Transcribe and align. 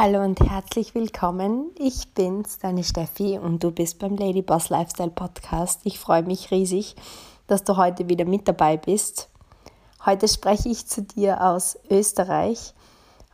Hallo 0.00 0.22
und 0.22 0.38
herzlich 0.38 0.94
willkommen. 0.94 1.72
Ich 1.76 2.14
bin's, 2.14 2.60
deine 2.60 2.84
Steffi, 2.84 3.36
und 3.36 3.64
du 3.64 3.72
bist 3.72 3.98
beim 3.98 4.14
Lady 4.14 4.42
Boss 4.42 4.68
Lifestyle 4.68 5.10
Podcast. 5.10 5.80
Ich 5.82 5.98
freue 5.98 6.22
mich 6.22 6.52
riesig, 6.52 6.94
dass 7.48 7.64
du 7.64 7.76
heute 7.76 8.08
wieder 8.08 8.24
mit 8.24 8.46
dabei 8.46 8.76
bist. 8.76 9.28
Heute 10.06 10.28
spreche 10.28 10.68
ich 10.68 10.86
zu 10.86 11.02
dir 11.02 11.42
aus 11.42 11.76
Österreich, 11.90 12.74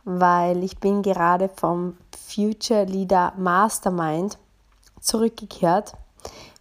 weil 0.05 0.63
ich 0.63 0.79
bin 0.79 1.03
gerade 1.03 1.49
vom 1.49 1.97
Future 2.17 2.85
Leader 2.85 3.33
Mastermind 3.37 4.39
zurückgekehrt. 4.99 5.93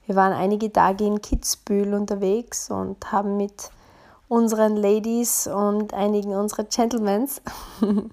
Wir 0.04 0.16
waren 0.16 0.34
einige 0.34 0.70
Tage 0.70 1.06
in 1.06 1.22
Kitzbühel 1.22 1.94
unterwegs 1.94 2.70
und 2.70 3.10
haben 3.10 3.38
mit 3.38 3.70
unseren 4.28 4.76
Ladies 4.76 5.46
und 5.46 5.94
einigen 5.94 6.34
unserer 6.34 6.64
Gentlemen 6.64 7.28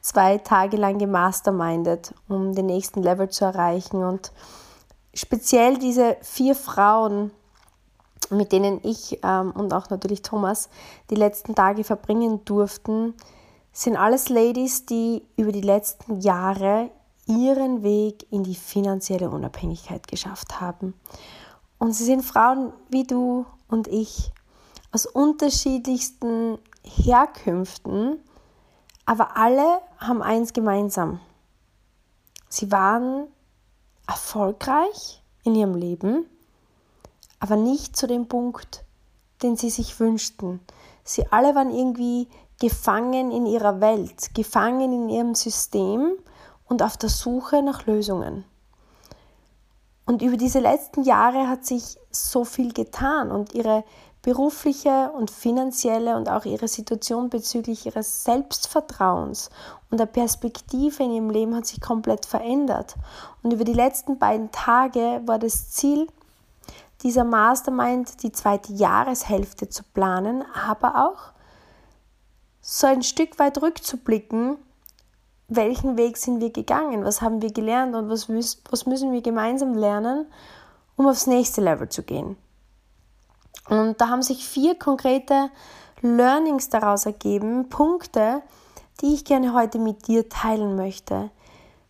zwei 0.00 0.38
Tage 0.38 0.76
lang 0.76 0.98
gemastermindet, 0.98 2.14
um 2.28 2.54
den 2.54 2.66
nächsten 2.66 3.02
Level 3.02 3.28
zu 3.28 3.44
erreichen. 3.44 4.02
Und 4.02 4.32
speziell 5.14 5.78
diese 5.78 6.16
vier 6.22 6.54
Frauen, 6.54 7.30
mit 8.30 8.52
denen 8.52 8.80
ich 8.82 9.20
ähm, 9.22 9.52
und 9.52 9.74
auch 9.74 9.90
natürlich 9.90 10.22
Thomas 10.22 10.70
die 11.10 11.16
letzten 11.16 11.54
Tage 11.54 11.84
verbringen 11.84 12.44
durften, 12.44 13.14
sind 13.72 13.96
alles 13.96 14.28
Ladies, 14.28 14.86
die 14.86 15.22
über 15.36 15.52
die 15.52 15.60
letzten 15.60 16.20
Jahre 16.20 16.90
ihren 17.26 17.82
Weg 17.82 18.26
in 18.30 18.42
die 18.42 18.54
finanzielle 18.54 19.30
Unabhängigkeit 19.30 20.08
geschafft 20.08 20.60
haben. 20.60 20.94
Und 21.78 21.92
sie 21.92 22.04
sind 22.04 22.22
Frauen 22.22 22.72
wie 22.90 23.04
du 23.04 23.46
und 23.68 23.88
ich 23.88 24.32
aus 24.92 25.06
unterschiedlichsten 25.06 26.58
Herkünften, 26.84 28.20
aber 29.06 29.36
alle 29.36 29.80
haben 29.98 30.22
eins 30.22 30.52
gemeinsam. 30.52 31.20
Sie 32.48 32.70
waren 32.70 33.26
erfolgreich 34.06 35.22
in 35.42 35.54
ihrem 35.54 35.74
Leben, 35.74 36.26
aber 37.40 37.56
nicht 37.56 37.96
zu 37.96 38.06
dem 38.06 38.28
Punkt, 38.28 38.84
den 39.42 39.56
sie 39.56 39.70
sich 39.70 39.98
wünschten. 39.98 40.60
Sie 41.02 41.26
alle 41.32 41.54
waren 41.54 41.74
irgendwie 41.74 42.28
gefangen 42.60 43.32
in 43.32 43.46
ihrer 43.46 43.80
Welt, 43.80 44.34
gefangen 44.34 44.92
in 44.92 45.08
ihrem 45.08 45.34
System 45.34 46.12
und 46.68 46.82
auf 46.82 46.96
der 46.96 47.08
Suche 47.08 47.62
nach 47.62 47.86
Lösungen. 47.86 48.44
Und 50.04 50.22
über 50.22 50.36
diese 50.36 50.60
letzten 50.60 51.02
Jahre 51.02 51.48
hat 51.48 51.64
sich 51.64 51.96
so 52.10 52.44
viel 52.44 52.72
getan 52.72 53.30
und 53.30 53.54
ihre 53.54 53.84
berufliche 54.22 55.10
und 55.12 55.30
finanzielle 55.30 56.16
und 56.16 56.28
auch 56.28 56.44
ihre 56.44 56.68
Situation 56.68 57.28
bezüglich 57.28 57.86
ihres 57.86 58.24
Selbstvertrauens 58.24 59.50
und 59.90 59.98
der 59.98 60.06
Perspektive 60.06 61.02
in 61.02 61.12
ihrem 61.12 61.30
Leben 61.30 61.56
hat 61.56 61.66
sich 61.66 61.80
komplett 61.80 62.24
verändert. 62.24 62.94
Und 63.42 63.52
über 63.52 63.64
die 63.64 63.72
letzten 63.72 64.18
beiden 64.18 64.50
Tage 64.52 65.20
war 65.26 65.38
das 65.38 65.70
Ziel 65.70 66.06
dieser 67.02 67.24
Mastermind, 67.24 68.22
die 68.22 68.30
zweite 68.30 68.72
Jahreshälfte 68.72 69.68
zu 69.68 69.82
planen, 69.92 70.44
aber 70.54 71.06
auch 71.06 71.32
so 72.60 72.86
ein 72.86 73.02
Stück 73.02 73.40
weit 73.40 73.60
rückzublicken, 73.60 74.56
welchen 75.48 75.96
Weg 75.96 76.16
sind 76.16 76.40
wir 76.40 76.50
gegangen, 76.50 77.04
was 77.04 77.20
haben 77.20 77.42
wir 77.42 77.52
gelernt 77.52 77.94
und 77.96 78.08
was, 78.08 78.28
müssen 78.28 79.12
wir 79.12 79.20
gemeinsam 79.20 79.74
lernen, 79.74 80.26
um 80.96 81.08
aufs 81.08 81.26
nächste 81.26 81.60
Level 81.60 81.88
zu 81.88 82.04
gehen. 82.04 82.36
Und 83.68 84.00
da 84.00 84.08
haben 84.08 84.22
sich 84.22 84.46
vier 84.46 84.78
konkrete 84.78 85.50
Learnings 86.00 86.68
daraus 86.68 87.06
ergeben, 87.06 87.68
Punkte, 87.68 88.42
die 89.00 89.14
ich 89.14 89.24
gerne 89.24 89.52
heute 89.52 89.78
mit 89.78 90.08
dir 90.08 90.28
teilen 90.28 90.76
möchte. 90.76 91.30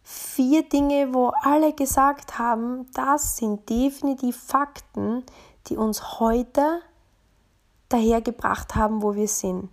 Vier 0.02 0.68
Dinge, 0.68 1.14
wo 1.14 1.32
alle 1.42 1.72
gesagt 1.72 2.38
haben, 2.38 2.90
das 2.92 3.36
sind 3.36 3.68
definitiv 3.70 4.36
Fakten, 4.36 5.24
die 5.68 5.76
uns 5.76 6.20
heute 6.20 6.80
dahergebracht 7.88 8.74
haben, 8.74 9.02
wo 9.02 9.14
wir 9.14 9.28
sind. 9.28 9.70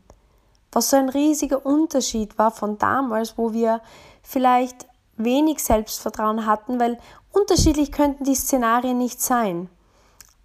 Was 0.72 0.92
so 0.92 0.98
ein 0.98 1.10
riesiger 1.10 1.66
Unterschied 1.66 2.38
war 2.38 2.52
von 2.52 2.78
damals, 2.78 3.38
wo 3.38 3.54
wir 3.54 3.82
vielleicht 4.22 4.88
wenig 5.18 5.64
Selbstvertrauen 5.64 6.46
hatten, 6.46 6.80
weil 6.80 7.00
unterschiedlich 7.32 7.92
könnten 7.92 8.24
die 8.24 8.36
Szenarien 8.36 8.98
nicht 8.98 9.22
sein 9.22 9.70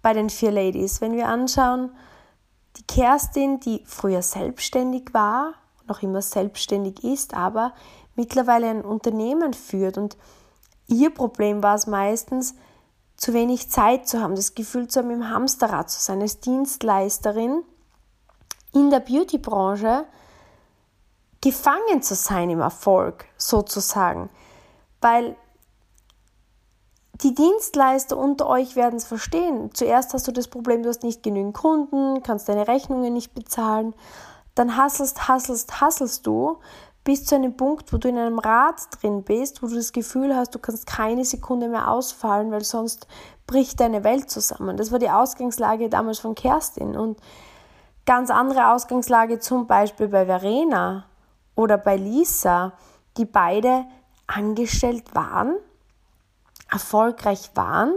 bei 0.05 0.13
den 0.13 0.29
vier 0.29 0.51
Ladies. 0.51 1.01
Wenn 1.01 1.13
wir 1.13 1.27
anschauen, 1.27 1.89
die 2.77 2.83
Kerstin, 2.83 3.59
die 3.59 3.83
früher 3.87 4.21
selbstständig 4.21 5.15
war, 5.15 5.55
noch 5.87 6.03
immer 6.03 6.21
selbstständig 6.21 7.03
ist, 7.03 7.33
aber 7.33 7.73
mittlerweile 8.13 8.69
ein 8.69 8.85
Unternehmen 8.85 9.55
führt 9.55 9.97
und 9.97 10.15
ihr 10.85 11.09
Problem 11.09 11.63
war 11.63 11.73
es 11.73 11.87
meistens, 11.87 12.53
zu 13.17 13.33
wenig 13.33 13.71
Zeit 13.71 14.07
zu 14.07 14.21
haben, 14.21 14.35
das 14.35 14.53
Gefühl 14.53 14.87
zu 14.87 14.99
haben, 14.99 15.09
im 15.09 15.27
Hamsterrad 15.27 15.89
zu 15.89 15.99
sein, 15.99 16.21
als 16.21 16.39
Dienstleisterin 16.39 17.63
in 18.73 18.91
der 18.91 18.99
Beautybranche 18.99 20.05
gefangen 21.41 22.03
zu 22.03 22.13
sein 22.13 22.51
im 22.51 22.59
Erfolg 22.59 23.25
sozusagen, 23.37 24.29
weil 25.01 25.35
die 27.21 27.33
Dienstleister 27.33 28.17
unter 28.17 28.47
euch 28.47 28.75
werden 28.75 28.97
es 28.97 29.05
verstehen. 29.05 29.69
Zuerst 29.73 30.13
hast 30.13 30.27
du 30.27 30.31
das 30.31 30.47
Problem, 30.47 30.83
du 30.83 30.89
hast 30.89 31.03
nicht 31.03 31.23
genügend 31.23 31.55
Kunden, 31.55 32.21
kannst 32.23 32.49
deine 32.49 32.67
Rechnungen 32.67 33.13
nicht 33.13 33.33
bezahlen. 33.33 33.93
Dann 34.53 34.75
hasselst, 34.75 35.27
hasselst, 35.27 35.79
hasselst 35.81 36.27
du 36.27 36.57
bis 37.03 37.23
zu 37.23 37.35
einem 37.35 37.55
Punkt, 37.55 37.93
wo 37.93 37.97
du 37.97 38.09
in 38.09 38.17
einem 38.17 38.39
Rad 38.39 38.81
drin 38.99 39.23
bist, 39.23 39.61
wo 39.61 39.67
du 39.67 39.75
das 39.75 39.93
Gefühl 39.93 40.35
hast, 40.35 40.55
du 40.55 40.59
kannst 40.59 40.87
keine 40.87 41.23
Sekunde 41.23 41.69
mehr 41.69 41.89
ausfallen, 41.89 42.51
weil 42.51 42.63
sonst 42.63 43.07
bricht 43.47 43.79
deine 43.79 44.03
Welt 44.03 44.29
zusammen. 44.29 44.75
Das 44.75 44.91
war 44.91 44.99
die 44.99 45.11
Ausgangslage 45.11 45.87
damals 45.87 46.19
von 46.19 46.35
Kerstin. 46.35 46.97
Und 46.97 47.19
ganz 48.05 48.31
andere 48.31 48.71
Ausgangslage 48.71 49.39
zum 49.39 49.67
Beispiel 49.67 50.07
bei 50.07 50.25
Verena 50.25 51.05
oder 51.55 51.77
bei 51.77 51.95
Lisa, 51.95 52.73
die 53.17 53.25
beide 53.25 53.85
angestellt 54.27 55.13
waren 55.13 55.55
erfolgreich 56.75 57.51
waren, 57.55 57.95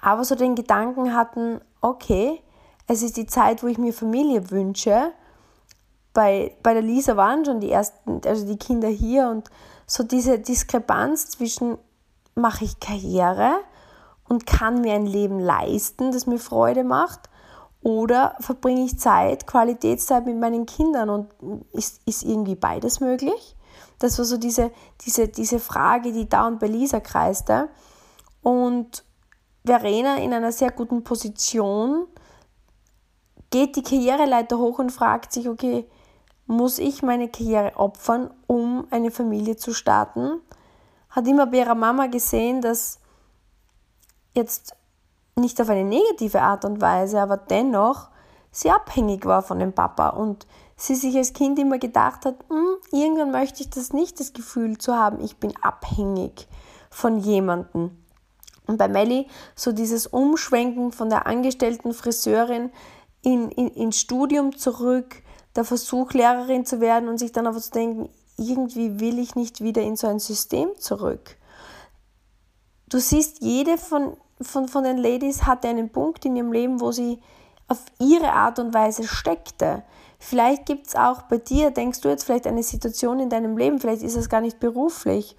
aber 0.00 0.24
so 0.24 0.34
den 0.34 0.54
Gedanken 0.54 1.14
hatten, 1.14 1.60
okay, 1.80 2.42
es 2.86 3.02
ist 3.02 3.16
die 3.16 3.26
Zeit, 3.26 3.62
wo 3.62 3.66
ich 3.66 3.78
mir 3.78 3.92
Familie 3.92 4.50
wünsche. 4.50 5.12
Bei, 6.14 6.56
bei 6.62 6.72
der 6.72 6.82
Lisa 6.82 7.16
waren 7.16 7.44
schon 7.44 7.60
die 7.60 7.70
ersten, 7.70 8.20
also 8.26 8.46
die 8.46 8.58
Kinder 8.58 8.88
hier 8.88 9.28
und 9.28 9.50
so 9.86 10.02
diese 10.02 10.38
Diskrepanz 10.38 11.28
zwischen 11.28 11.78
mache 12.34 12.64
ich 12.64 12.80
Karriere 12.80 13.56
und 14.28 14.46
kann 14.46 14.80
mir 14.80 14.94
ein 14.94 15.06
Leben 15.06 15.38
leisten, 15.38 16.10
das 16.10 16.26
mir 16.26 16.38
Freude 16.38 16.84
macht, 16.84 17.28
oder 17.82 18.36
verbringe 18.40 18.84
ich 18.84 18.98
Zeit, 18.98 19.46
Qualitätszeit 19.46 20.24
mit 20.24 20.38
meinen 20.38 20.66
Kindern 20.66 21.10
und 21.10 21.28
ist, 21.72 22.00
ist 22.06 22.22
irgendwie 22.22 22.54
beides 22.54 23.00
möglich? 23.00 23.56
Das 24.02 24.18
war 24.18 24.24
so 24.24 24.36
diese, 24.36 24.72
diese, 25.04 25.28
diese 25.28 25.58
Frage, 25.58 26.12
die 26.12 26.28
dauernd 26.28 26.58
bei 26.58 26.66
Lisa 26.66 27.00
kreiste. 27.00 27.68
Und 28.42 29.04
Verena 29.64 30.16
in 30.16 30.32
einer 30.34 30.52
sehr 30.52 30.72
guten 30.72 31.04
Position 31.04 32.06
geht 33.50 33.76
die 33.76 33.82
Karriereleiter 33.82 34.58
hoch 34.58 34.78
und 34.78 34.90
fragt 34.90 35.32
sich, 35.32 35.48
okay, 35.48 35.88
muss 36.46 36.78
ich 36.78 37.02
meine 37.02 37.28
Karriere 37.28 37.76
opfern, 37.76 38.30
um 38.48 38.86
eine 38.90 39.10
Familie 39.10 39.56
zu 39.56 39.72
starten? 39.72 40.40
Hat 41.10 41.28
immer 41.28 41.46
bei 41.46 41.58
ihrer 41.58 41.76
Mama 41.76 42.06
gesehen, 42.08 42.60
dass 42.60 42.98
jetzt 44.34 44.74
nicht 45.36 45.60
auf 45.60 45.68
eine 45.68 45.84
negative 45.84 46.42
Art 46.42 46.64
und 46.64 46.80
Weise, 46.80 47.20
aber 47.20 47.36
dennoch 47.36 48.08
sie 48.50 48.70
abhängig 48.70 49.24
war 49.24 49.42
von 49.42 49.58
dem 49.58 49.72
Papa 49.72 50.10
und 50.10 50.46
sie 50.86 50.96
sich 50.96 51.16
als 51.16 51.32
Kind 51.32 51.58
immer 51.58 51.78
gedacht 51.78 52.24
hat, 52.24 52.36
hm, 52.48 52.76
irgendwann 52.90 53.30
möchte 53.30 53.62
ich 53.62 53.70
das 53.70 53.92
nicht, 53.92 54.18
das 54.18 54.32
Gefühl 54.32 54.78
zu 54.78 54.96
haben, 54.96 55.22
ich 55.22 55.36
bin 55.36 55.54
abhängig 55.62 56.48
von 56.90 57.18
jemandem. 57.18 58.02
Und 58.66 58.78
bei 58.78 58.88
Melly 58.88 59.28
so 59.54 59.72
dieses 59.72 60.06
Umschwenken 60.06 60.92
von 60.92 61.08
der 61.08 61.26
angestellten 61.26 61.94
Friseurin 61.94 62.70
in, 63.22 63.50
in, 63.50 63.68
ins 63.68 63.98
Studium 63.98 64.56
zurück, 64.56 65.22
der 65.54 65.64
Versuch, 65.64 66.12
Lehrerin 66.12 66.66
zu 66.66 66.80
werden 66.80 67.08
und 67.08 67.18
sich 67.18 67.32
dann 67.32 67.46
aber 67.46 67.58
zu 67.58 67.70
denken, 67.70 68.08
irgendwie 68.36 68.98
will 68.98 69.18
ich 69.18 69.34
nicht 69.36 69.62
wieder 69.62 69.82
in 69.82 69.96
so 69.96 70.06
ein 70.06 70.18
System 70.18 70.70
zurück. 70.78 71.36
Du 72.88 72.98
siehst, 72.98 73.40
jede 73.40 73.78
von, 73.78 74.16
von, 74.40 74.68
von 74.68 74.84
den 74.84 74.98
Ladies 74.98 75.44
hatte 75.44 75.68
einen 75.68 75.90
Punkt 75.90 76.24
in 76.24 76.36
ihrem 76.36 76.52
Leben, 76.52 76.80
wo 76.80 76.90
sie 76.90 77.20
auf 77.68 77.84
ihre 77.98 78.32
Art 78.32 78.58
und 78.58 78.74
Weise 78.74 79.06
steckte. 79.06 79.82
Vielleicht 80.24 80.66
gibt 80.66 80.86
es 80.86 80.94
auch 80.94 81.22
bei 81.22 81.38
dir, 81.38 81.72
denkst 81.72 82.00
du 82.00 82.08
jetzt 82.08 82.22
vielleicht 82.22 82.46
eine 82.46 82.62
Situation 82.62 83.18
in 83.18 83.28
deinem 83.28 83.56
Leben, 83.56 83.80
vielleicht 83.80 84.04
ist 84.04 84.14
es 84.14 84.28
gar 84.28 84.40
nicht 84.40 84.60
beruflich, 84.60 85.36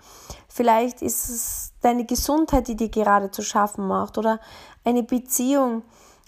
vielleicht 0.49 1.01
ist 1.01 1.29
es 1.29 1.71
deine 1.79 2.05
Gesundheit, 2.05 2.67
die 2.67 2.75
dir 2.75 2.89
gerade 2.89 3.31
zu 3.31 3.43
schaffen 3.43 3.87
macht 3.87 4.17
oder 4.17 4.41
eine 4.83 5.01
Beziehung. 5.01 5.83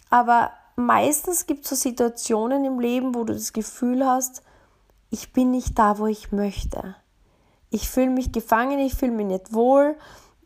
Aber 0.10 0.52
meistens 0.78 1.48
gibt 1.48 1.66
es 1.66 1.72
so 1.72 1.76
Situationen 1.76 2.64
im 2.64 2.80
Leben, 2.80 3.14
wo 3.14 3.26
du 3.26 3.34
das 3.34 3.52
Gefühl 3.52 4.06
hast, 4.06 4.42
ich 5.10 5.34
bin 5.34 5.52
nicht 5.52 5.78
da, 5.78 6.00
wo 6.00 6.08
ich 6.08 6.32
möchte. 6.32 6.96
Ich 7.70 7.90
fühle 7.90 8.10
mich 8.10 8.32
gefangen, 8.32 8.80
ich 8.80 8.96
fühle 8.96 9.12
mich 9.12 9.28
nicht 9.28 9.54
wohl. 9.54 9.98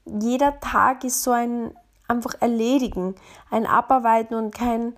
Jeder 0.06 0.60
Tag 0.60 1.04
ist 1.04 1.22
so 1.22 1.30
ein 1.30 1.78
einfach 2.08 2.34
erledigen, 2.40 3.14
ein 3.52 3.68
Abarbeiten 3.68 4.34
und 4.34 4.50
kein 4.52 4.96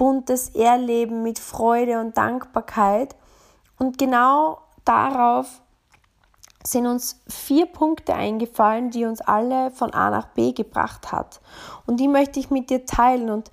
buntes 0.00 0.48
Erleben 0.48 1.22
mit 1.22 1.38
Freude 1.38 2.00
und 2.00 2.16
Dankbarkeit. 2.16 3.14
Und 3.78 3.98
genau 3.98 4.62
darauf 4.86 5.60
sind 6.64 6.86
uns 6.86 7.20
vier 7.28 7.66
Punkte 7.66 8.14
eingefallen, 8.14 8.90
die 8.90 9.04
uns 9.04 9.20
alle 9.20 9.70
von 9.70 9.92
A 9.92 10.08
nach 10.08 10.28
B 10.28 10.52
gebracht 10.52 11.12
hat. 11.12 11.42
Und 11.86 12.00
die 12.00 12.08
möchte 12.08 12.40
ich 12.40 12.48
mit 12.50 12.70
dir 12.70 12.86
teilen. 12.86 13.28
Und 13.28 13.50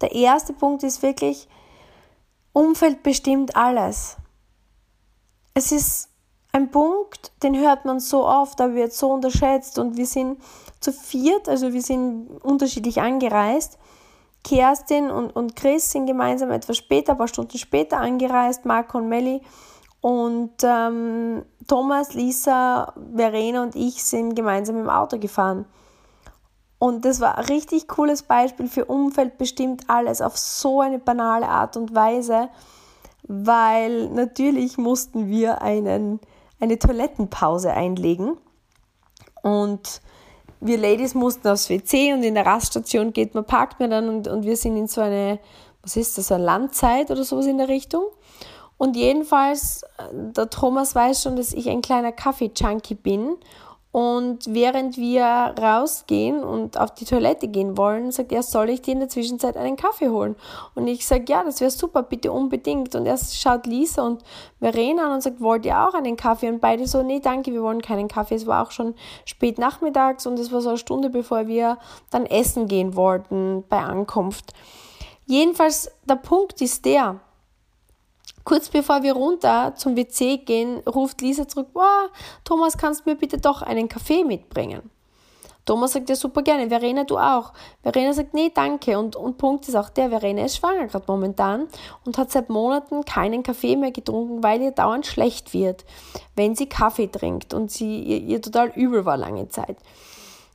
der 0.00 0.12
erste 0.12 0.54
Punkt 0.54 0.84
ist 0.84 1.02
wirklich, 1.02 1.48
Umfeld 2.54 3.02
bestimmt 3.02 3.54
alles. 3.54 4.16
Es 5.52 5.70
ist 5.70 6.08
ein 6.52 6.70
Punkt, 6.70 7.30
den 7.42 7.58
hört 7.58 7.84
man 7.84 8.00
so 8.00 8.26
oft, 8.26 8.58
aber 8.62 8.74
wird 8.74 8.94
so 8.94 9.12
unterschätzt. 9.12 9.78
Und 9.78 9.98
wir 9.98 10.06
sind 10.06 10.40
zu 10.80 10.94
viert, 10.94 11.46
also 11.46 11.74
wir 11.74 11.82
sind 11.82 12.42
unterschiedlich 12.42 13.02
angereist. 13.02 13.78
Kerstin 14.42 15.10
und, 15.10 15.30
und 15.36 15.56
Chris 15.56 15.90
sind 15.90 16.06
gemeinsam 16.06 16.50
etwas 16.50 16.76
später, 16.76 17.12
ein 17.12 17.18
paar 17.18 17.28
Stunden 17.28 17.58
später 17.58 17.98
angereist, 17.98 18.64
Marco 18.64 18.98
und 18.98 19.08
Melli. 19.08 19.42
Und 20.00 20.54
ähm, 20.62 21.44
Thomas, 21.68 22.14
Lisa, 22.14 22.94
Verena 23.14 23.62
und 23.62 23.76
ich 23.76 24.02
sind 24.02 24.34
gemeinsam 24.34 24.78
im 24.78 24.88
Auto 24.88 25.18
gefahren. 25.18 25.66
Und 26.78 27.04
das 27.04 27.20
war 27.20 27.36
ein 27.36 27.44
richtig 27.44 27.88
cooles 27.88 28.22
Beispiel 28.22 28.66
für 28.66 28.86
Umfeld 28.86 29.36
bestimmt 29.36 29.84
alles 29.88 30.22
auf 30.22 30.38
so 30.38 30.80
eine 30.80 30.98
banale 30.98 31.46
Art 31.46 31.76
und 31.76 31.94
Weise, 31.94 32.48
weil 33.24 34.08
natürlich 34.08 34.78
mussten 34.78 35.28
wir 35.28 35.60
einen, 35.60 36.20
eine 36.58 36.78
Toilettenpause 36.78 37.70
einlegen. 37.74 38.38
Und 39.42 40.00
wir 40.60 40.78
Ladies 40.78 41.14
mussten 41.14 41.48
aufs 41.48 41.70
WC 41.70 42.12
und 42.12 42.22
in 42.22 42.34
der 42.34 42.46
Raststation 42.46 43.12
geht 43.12 43.34
man, 43.34 43.44
parkt 43.44 43.80
man 43.80 43.90
dann 43.90 44.08
und, 44.08 44.28
und 44.28 44.44
wir 44.44 44.56
sind 44.56 44.76
in 44.76 44.86
so 44.86 45.00
eine, 45.00 45.38
was 45.82 45.96
ist 45.96 46.18
das, 46.18 46.30
eine 46.30 46.44
Landzeit 46.44 47.10
oder 47.10 47.24
sowas 47.24 47.46
in 47.46 47.58
der 47.58 47.68
Richtung. 47.68 48.04
Und 48.76 48.96
jedenfalls, 48.96 49.82
äh, 49.98 50.12
der 50.12 50.48
Thomas 50.50 50.94
weiß 50.94 51.22
schon, 51.22 51.36
dass 51.36 51.52
ich 51.52 51.68
ein 51.68 51.82
kleiner 51.82 52.12
Kaffee-Junkie 52.12 52.94
bin. 52.94 53.36
Und 53.92 54.54
während 54.54 54.96
wir 54.98 55.24
rausgehen 55.60 56.44
und 56.44 56.78
auf 56.78 56.94
die 56.94 57.04
Toilette 57.04 57.48
gehen 57.48 57.76
wollen, 57.76 58.12
sagt 58.12 58.30
er, 58.30 58.44
soll 58.44 58.70
ich 58.70 58.82
dir 58.82 58.92
in 58.92 59.00
der 59.00 59.08
Zwischenzeit 59.08 59.56
einen 59.56 59.76
Kaffee 59.76 60.10
holen? 60.10 60.36
Und 60.76 60.86
ich 60.86 61.04
sage, 61.04 61.24
ja, 61.28 61.42
das 61.42 61.60
wäre 61.60 61.72
super, 61.72 62.04
bitte 62.04 62.30
unbedingt. 62.30 62.94
Und 62.94 63.06
er 63.06 63.18
schaut 63.18 63.66
Lisa 63.66 64.02
und 64.02 64.22
Verena 64.60 65.06
an 65.06 65.14
und 65.14 65.22
sagt, 65.22 65.40
wollt 65.40 65.66
ihr 65.66 65.76
auch 65.76 65.94
einen 65.94 66.16
Kaffee? 66.16 66.48
Und 66.48 66.60
beide 66.60 66.86
so, 66.86 67.02
nee, 67.02 67.18
danke, 67.18 67.52
wir 67.52 67.64
wollen 67.64 67.82
keinen 67.82 68.06
Kaffee. 68.06 68.36
Es 68.36 68.46
war 68.46 68.64
auch 68.64 68.70
schon 68.70 68.94
spät 69.24 69.58
nachmittags 69.58 70.24
und 70.24 70.38
es 70.38 70.52
war 70.52 70.60
so 70.60 70.68
eine 70.68 70.78
Stunde, 70.78 71.10
bevor 71.10 71.48
wir 71.48 71.78
dann 72.10 72.26
essen 72.26 72.68
gehen 72.68 72.94
wollten 72.94 73.64
bei 73.68 73.78
Ankunft. 73.78 74.52
Jedenfalls, 75.26 75.90
der 76.08 76.16
Punkt 76.16 76.60
ist 76.60 76.84
der, 76.84 77.20
Kurz 78.50 78.68
bevor 78.68 79.04
wir 79.04 79.12
runter 79.12 79.74
zum 79.76 79.96
WC 79.96 80.38
gehen, 80.38 80.80
ruft 80.80 81.20
Lisa 81.20 81.46
zurück, 81.46 81.68
wow, 81.72 82.10
Thomas, 82.42 82.76
kannst 82.76 83.06
du 83.06 83.10
mir 83.10 83.14
bitte 83.14 83.38
doch 83.38 83.62
einen 83.62 83.88
Kaffee 83.88 84.24
mitbringen? 84.24 84.90
Thomas 85.64 85.92
sagt 85.92 86.08
ja 86.08 86.16
super 86.16 86.42
gerne, 86.42 86.68
Verena, 86.68 87.04
du 87.04 87.16
auch. 87.16 87.52
Verena 87.84 88.12
sagt, 88.12 88.34
nee, 88.34 88.50
danke. 88.52 88.98
Und, 88.98 89.14
und 89.14 89.38
Punkt 89.38 89.68
ist 89.68 89.76
auch 89.76 89.88
der, 89.88 90.08
Verena 90.08 90.44
ist 90.44 90.56
schwanger 90.56 90.88
gerade 90.88 91.04
momentan 91.06 91.68
und 92.04 92.18
hat 92.18 92.32
seit 92.32 92.48
Monaten 92.48 93.04
keinen 93.04 93.44
Kaffee 93.44 93.76
mehr 93.76 93.92
getrunken, 93.92 94.42
weil 94.42 94.60
ihr 94.62 94.72
dauernd 94.72 95.06
schlecht 95.06 95.54
wird, 95.54 95.84
wenn 96.34 96.56
sie 96.56 96.66
Kaffee 96.68 97.06
trinkt 97.06 97.54
und 97.54 97.70
sie 97.70 98.00
ihr, 98.02 98.18
ihr 98.18 98.42
total 98.42 98.70
übel 98.74 99.04
war 99.04 99.16
lange 99.16 99.48
Zeit. 99.48 99.76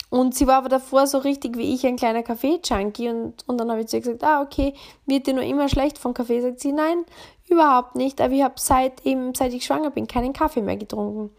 Und 0.10 0.36
sie 0.36 0.48
war 0.48 0.58
aber 0.58 0.70
davor 0.70 1.08
so 1.08 1.18
richtig 1.18 1.58
wie 1.58 1.74
ich 1.74 1.86
ein 1.86 1.98
kleiner 1.98 2.24
Kaffee-Junkie 2.24 3.10
und, 3.10 3.44
und 3.48 3.58
dann 3.58 3.72
habe 3.72 3.82
ich 3.82 3.88
zu 3.88 3.98
ihr 3.98 4.02
gesagt, 4.02 4.24
ah, 4.24 4.42
okay, 4.42 4.74
wird 5.06 5.28
dir 5.28 5.34
nur 5.34 5.44
immer 5.44 5.68
schlecht 5.68 5.98
vom 5.98 6.14
Kaffee? 6.14 6.42
Sagt 6.42 6.60
sie, 6.60 6.72
nein, 6.72 7.06
überhaupt 7.48 7.96
nicht, 7.96 8.22
aber 8.22 8.34
ich 8.34 8.44
habe 8.44 8.56
seit, 8.58 9.06
eben, 9.06 9.36
seit 9.36 9.54
ich 9.54 9.66
schwanger 9.66 9.92
bin 9.92 10.08
keinen 10.08 10.34
Kaffee 10.34 10.62
mehr 10.62 10.78
getrunken. 10.78 11.30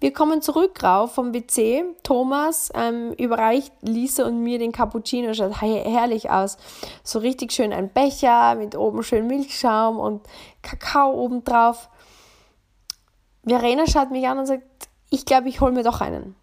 Wir 0.00 0.12
kommen 0.12 0.40
zurück 0.40 0.82
rauf 0.82 1.14
vom 1.14 1.34
WC. 1.34 1.84
Thomas 2.02 2.70
ähm, 2.74 3.12
überreicht 3.12 3.72
Lisa 3.82 4.26
und 4.26 4.42
mir 4.42 4.58
den 4.58 4.72
Cappuccino, 4.72 5.34
schaut 5.34 5.60
herrlich 5.60 6.30
aus. 6.30 6.56
So 7.04 7.18
richtig 7.18 7.52
schön 7.52 7.72
ein 7.72 7.90
Becher 7.90 8.54
mit 8.54 8.76
oben 8.76 9.02
schön 9.02 9.26
Milchschaum 9.26 9.98
und 9.98 10.22
Kakao 10.62 11.12
obendrauf. 11.12 11.90
Verena 13.44 13.86
schaut 13.86 14.10
mich 14.10 14.26
an 14.26 14.38
und 14.38 14.46
sagt, 14.46 14.62
ich 15.10 15.24
glaube, 15.24 15.48
ich 15.48 15.60
hole 15.60 15.72
mir 15.72 15.82
doch 15.82 16.00
einen 16.00 16.36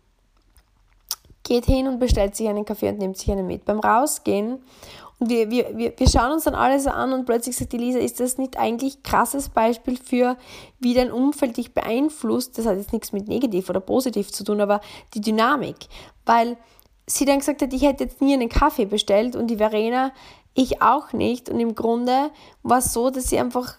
geht 1.47 1.65
hin 1.65 1.87
und 1.87 1.99
bestellt 1.99 2.35
sich 2.35 2.47
einen 2.49 2.65
Kaffee 2.65 2.89
und 2.89 2.99
nimmt 2.99 3.17
sich 3.17 3.31
einen 3.31 3.47
mit. 3.47 3.63
Beim 3.65 3.79
Rausgehen 3.79 4.59
und 5.19 5.29
wir, 5.29 5.49
wir, 5.49 5.75
wir, 5.75 5.93
wir 5.97 6.09
schauen 6.09 6.31
uns 6.31 6.43
dann 6.43 6.53
alles 6.53 6.85
an 6.85 7.11
und 7.11 7.25
plötzlich 7.25 7.55
sagt 7.55 7.73
die 7.73 7.77
Lisa, 7.77 7.99
ist 7.99 8.19
das 8.19 8.37
nicht 8.37 8.57
eigentlich 8.57 8.97
ein 8.97 9.03
krasses 9.03 9.49
Beispiel 9.49 9.97
für, 9.97 10.37
wie 10.79 10.93
dein 10.93 11.11
Umfeld 11.11 11.57
dich 11.57 11.73
beeinflusst? 11.73 12.57
Das 12.57 12.67
hat 12.67 12.77
jetzt 12.77 12.93
nichts 12.93 13.13
mit 13.13 13.27
negativ 13.27 13.69
oder 13.69 13.79
positiv 13.79 14.31
zu 14.31 14.43
tun, 14.43 14.61
aber 14.61 14.79
die 15.15 15.21
Dynamik. 15.21 15.77
Weil 16.25 16.57
sie 17.07 17.25
dann 17.25 17.39
gesagt 17.39 17.61
hat, 17.61 17.73
ich 17.73 17.81
hätte 17.81 18.03
jetzt 18.03 18.21
nie 18.21 18.33
einen 18.33 18.49
Kaffee 18.49 18.85
bestellt 18.85 19.35
und 19.35 19.47
die 19.47 19.57
Verena, 19.57 20.11
ich 20.53 20.81
auch 20.81 21.13
nicht. 21.13 21.49
Und 21.49 21.59
im 21.59 21.73
Grunde 21.73 22.29
war 22.61 22.79
es 22.79 22.93
so, 22.93 23.09
dass 23.09 23.29
sie 23.29 23.39
einfach 23.39 23.75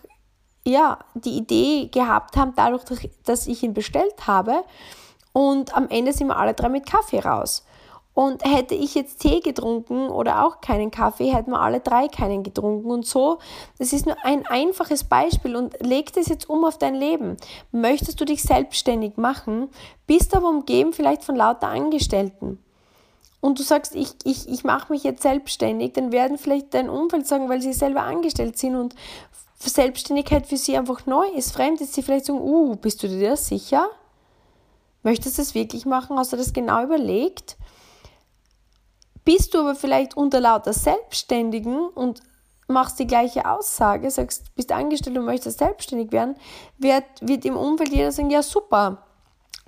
ja, 0.64 0.99
die 1.14 1.37
Idee 1.37 1.88
gehabt 1.88 2.37
haben, 2.37 2.52
dadurch, 2.56 2.82
dass 3.25 3.46
ich 3.46 3.62
ihn 3.62 3.75
bestellt 3.75 4.26
habe, 4.26 4.64
und 5.32 5.76
am 5.76 5.88
Ende 5.88 6.12
sind 6.12 6.26
wir 6.26 6.37
alle 6.37 6.55
drei 6.55 6.69
mit 6.69 6.85
Kaffee 6.85 7.20
raus. 7.20 7.64
Und 8.19 8.44
hätte 8.44 8.75
ich 8.75 8.97
jetzt 8.97 9.20
Tee 9.20 9.38
getrunken 9.38 10.09
oder 10.09 10.44
auch 10.44 10.61
keinen 10.61 10.91
Kaffee, 10.91 11.32
hätten 11.32 11.53
wir 11.53 11.61
alle 11.61 11.79
drei 11.79 12.09
keinen 12.09 12.43
getrunken. 12.43 12.91
Und 12.91 13.06
so, 13.06 13.38
das 13.79 13.93
ist 13.93 14.06
nur 14.06 14.17
ein 14.25 14.44
einfaches 14.44 15.05
Beispiel 15.05 15.55
und 15.55 15.76
leg 15.87 16.12
das 16.15 16.26
jetzt 16.26 16.50
um 16.50 16.65
auf 16.65 16.79
dein 16.79 16.97
Leben. 16.97 17.37
Möchtest 17.70 18.20
du 18.20 18.25
dich 18.25 18.43
selbstständig 18.43 19.19
machen, 19.19 19.69
bist 20.09 20.35
aber 20.35 20.49
umgeben 20.49 20.93
vielleicht 20.93 21.23
von 21.23 21.37
lauter 21.37 21.69
Angestellten. 21.69 22.59
Und 23.41 23.61
du 23.61 23.62
sagst, 23.62 23.94
ich, 23.94 24.11
ich, 24.25 24.49
ich 24.49 24.64
mache 24.64 24.93
mich 24.93 25.05
jetzt 25.05 25.23
selbstständig, 25.23 25.93
dann 25.93 26.11
werden 26.11 26.38
vielleicht 26.38 26.75
dein 26.75 26.91
Umfeld 26.91 27.25
sagen, 27.25 27.49
weil 27.49 27.62
sie 27.62 27.73
selber 27.73 28.03
angestellt 28.03 28.59
sind 28.59 28.75
und 28.75 28.97
Selbstständigkeit 29.61 30.49
für 30.49 30.56
sie 30.56 30.76
einfach 30.76 31.06
neu 31.06 31.29
ist, 31.37 31.53
fremd 31.53 31.81
ist, 31.81 31.94
sie 31.94 32.03
vielleicht 32.03 32.25
sagen, 32.25 32.41
uh, 32.41 32.75
bist 32.75 33.00
du 33.00 33.06
dir 33.06 33.31
das 33.31 33.47
sicher? 33.47 33.88
Möchtest 35.05 35.38
du 35.38 35.43
es 35.43 35.55
wirklich 35.55 35.87
machen? 35.87 36.19
Hast 36.19 36.33
du 36.33 36.37
das 36.37 36.52
genau 36.52 36.83
überlegt? 36.83 37.57
Bist 39.28 39.52
du 39.52 39.58
aber 39.58 39.75
vielleicht 39.75 40.16
unter 40.16 40.40
lauter 40.40 40.73
Selbstständigen 40.73 41.87
und 41.90 42.23
machst 42.66 42.99
die 42.99 43.06
gleiche 43.06 43.44
Aussage, 43.44 44.11
sagst, 44.11 44.54
bist 44.54 44.73
angestellt 44.73 45.18
und 45.18 45.26
möchtest 45.26 45.58
selbstständig 45.58 46.12
werden, 46.12 46.35
wird, 46.78 47.04
wird 47.20 47.44
im 47.44 47.54
Umfeld 47.54 47.90
jeder 47.92 48.11
sagen, 48.11 48.30
ja 48.30 48.42
super, 48.42 49.04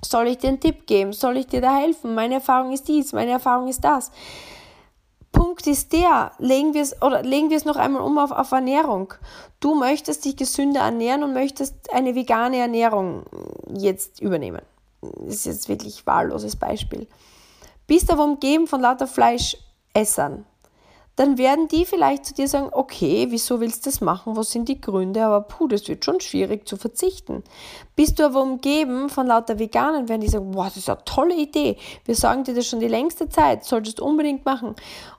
soll 0.03 0.29
ich 0.29 0.39
dir 0.39 0.47
einen 0.47 0.59
Tipp 0.59 0.87
geben? 0.87 1.13
Soll 1.13 1.37
ich 1.37 1.45
dir 1.45 1.61
da 1.61 1.77
helfen? 1.77 2.15
Meine 2.15 2.33
Erfahrung 2.33 2.71
ist 2.71 2.87
dies, 2.87 3.13
meine 3.13 3.29
Erfahrung 3.29 3.67
ist 3.67 3.83
das. 3.83 4.09
Punkt 5.31 5.67
ist 5.67 5.93
der, 5.93 6.31
legen 6.39 6.73
wir 6.73 6.81
es 6.81 6.99
oder 6.99 7.21
legen 7.21 7.51
wir 7.51 7.57
es 7.57 7.65
noch 7.65 7.75
einmal 7.75 8.01
um 8.01 8.17
auf, 8.17 8.31
auf 8.31 8.51
Ernährung. 8.51 9.13
Du 9.59 9.75
möchtest 9.75 10.25
dich 10.25 10.37
gesünder 10.37 10.81
ernähren 10.81 11.21
und 11.21 11.33
möchtest 11.33 11.93
eine 11.93 12.15
vegane 12.15 12.57
Ernährung 12.57 13.25
jetzt 13.71 14.21
übernehmen 14.21 14.63
ist 15.25 15.45
jetzt 15.45 15.69
wirklich 15.69 16.05
wahlloses 16.05 16.55
Beispiel, 16.55 17.07
bist 17.87 18.11
aber 18.11 18.23
umgeben 18.23 18.67
von 18.67 18.81
lauter 18.81 19.07
Fleischessern, 19.07 20.45
dann 21.17 21.37
werden 21.37 21.67
die 21.67 21.85
vielleicht 21.85 22.25
zu 22.25 22.33
dir 22.33 22.47
sagen, 22.47 22.69
okay, 22.71 23.27
wieso 23.29 23.59
willst 23.59 23.85
du 23.85 23.89
das 23.89 24.01
machen? 24.01 24.35
Was 24.37 24.51
sind 24.51 24.69
die 24.69 24.79
Gründe? 24.79 25.23
Aber 25.23 25.41
puh, 25.41 25.67
das 25.67 25.87
wird 25.87 26.05
schon 26.05 26.21
schwierig 26.21 26.67
zu 26.67 26.77
verzichten. 26.77 27.43
Bist 27.95 28.17
du 28.17 28.25
aber 28.25 28.41
umgeben 28.41 29.09
von 29.09 29.27
lauter 29.27 29.59
Veganen, 29.59 30.07
werden 30.07 30.21
die 30.21 30.29
sagen, 30.29 30.53
wow, 30.55 30.65
das 30.65 30.77
ist 30.77 30.89
eine 30.89 31.03
tolle 31.03 31.35
Idee. 31.35 31.77
Wir 32.05 32.15
sagen 32.15 32.43
dir 32.43 32.55
das 32.55 32.65
schon 32.65 32.79
die 32.79 32.87
längste 32.87 33.27
Zeit, 33.27 33.65
solltest 33.65 33.99
du 33.99 34.05
unbedingt 34.05 34.45
machen. 34.45 34.75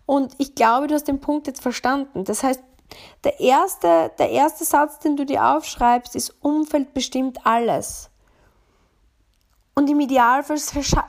Und 0.06 0.32
ich 0.38 0.54
glaube, 0.54 0.86
du 0.86 0.94
hast 0.94 1.08
den 1.08 1.20
Punkt 1.20 1.46
jetzt 1.46 1.62
verstanden. 1.62 2.24
Das 2.24 2.42
heißt, 2.42 2.62
der 3.24 3.40
erste, 3.40 4.10
der 4.18 4.30
erste 4.30 4.64
Satz, 4.64 4.98
den 4.98 5.16
du 5.16 5.24
dir 5.24 5.44
aufschreibst, 5.56 6.16
ist 6.16 6.34
Umfeld 6.40 6.94
bestimmt 6.94 7.38
alles. 7.44 8.10
Und 9.74 9.88
im 9.88 10.00
Idealfall 10.00 10.58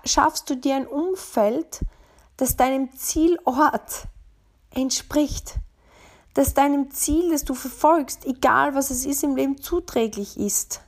schaffst 0.06 0.50
du 0.50 0.56
dir 0.56 0.76
ein 0.76 0.88
Umfeld, 0.88 1.82
das 2.38 2.56
deinem 2.56 2.94
Zielort 2.96 4.08
entspricht, 4.74 5.56
das 6.34 6.54
deinem 6.54 6.90
Ziel, 6.92 7.32
das 7.32 7.44
du 7.44 7.54
verfolgst, 7.54 8.26
egal 8.26 8.74
was 8.74 8.90
es 8.90 9.06
ist 9.06 9.24
im 9.24 9.36
Leben, 9.36 9.62
zuträglich 9.62 10.38
ist. 10.38 10.82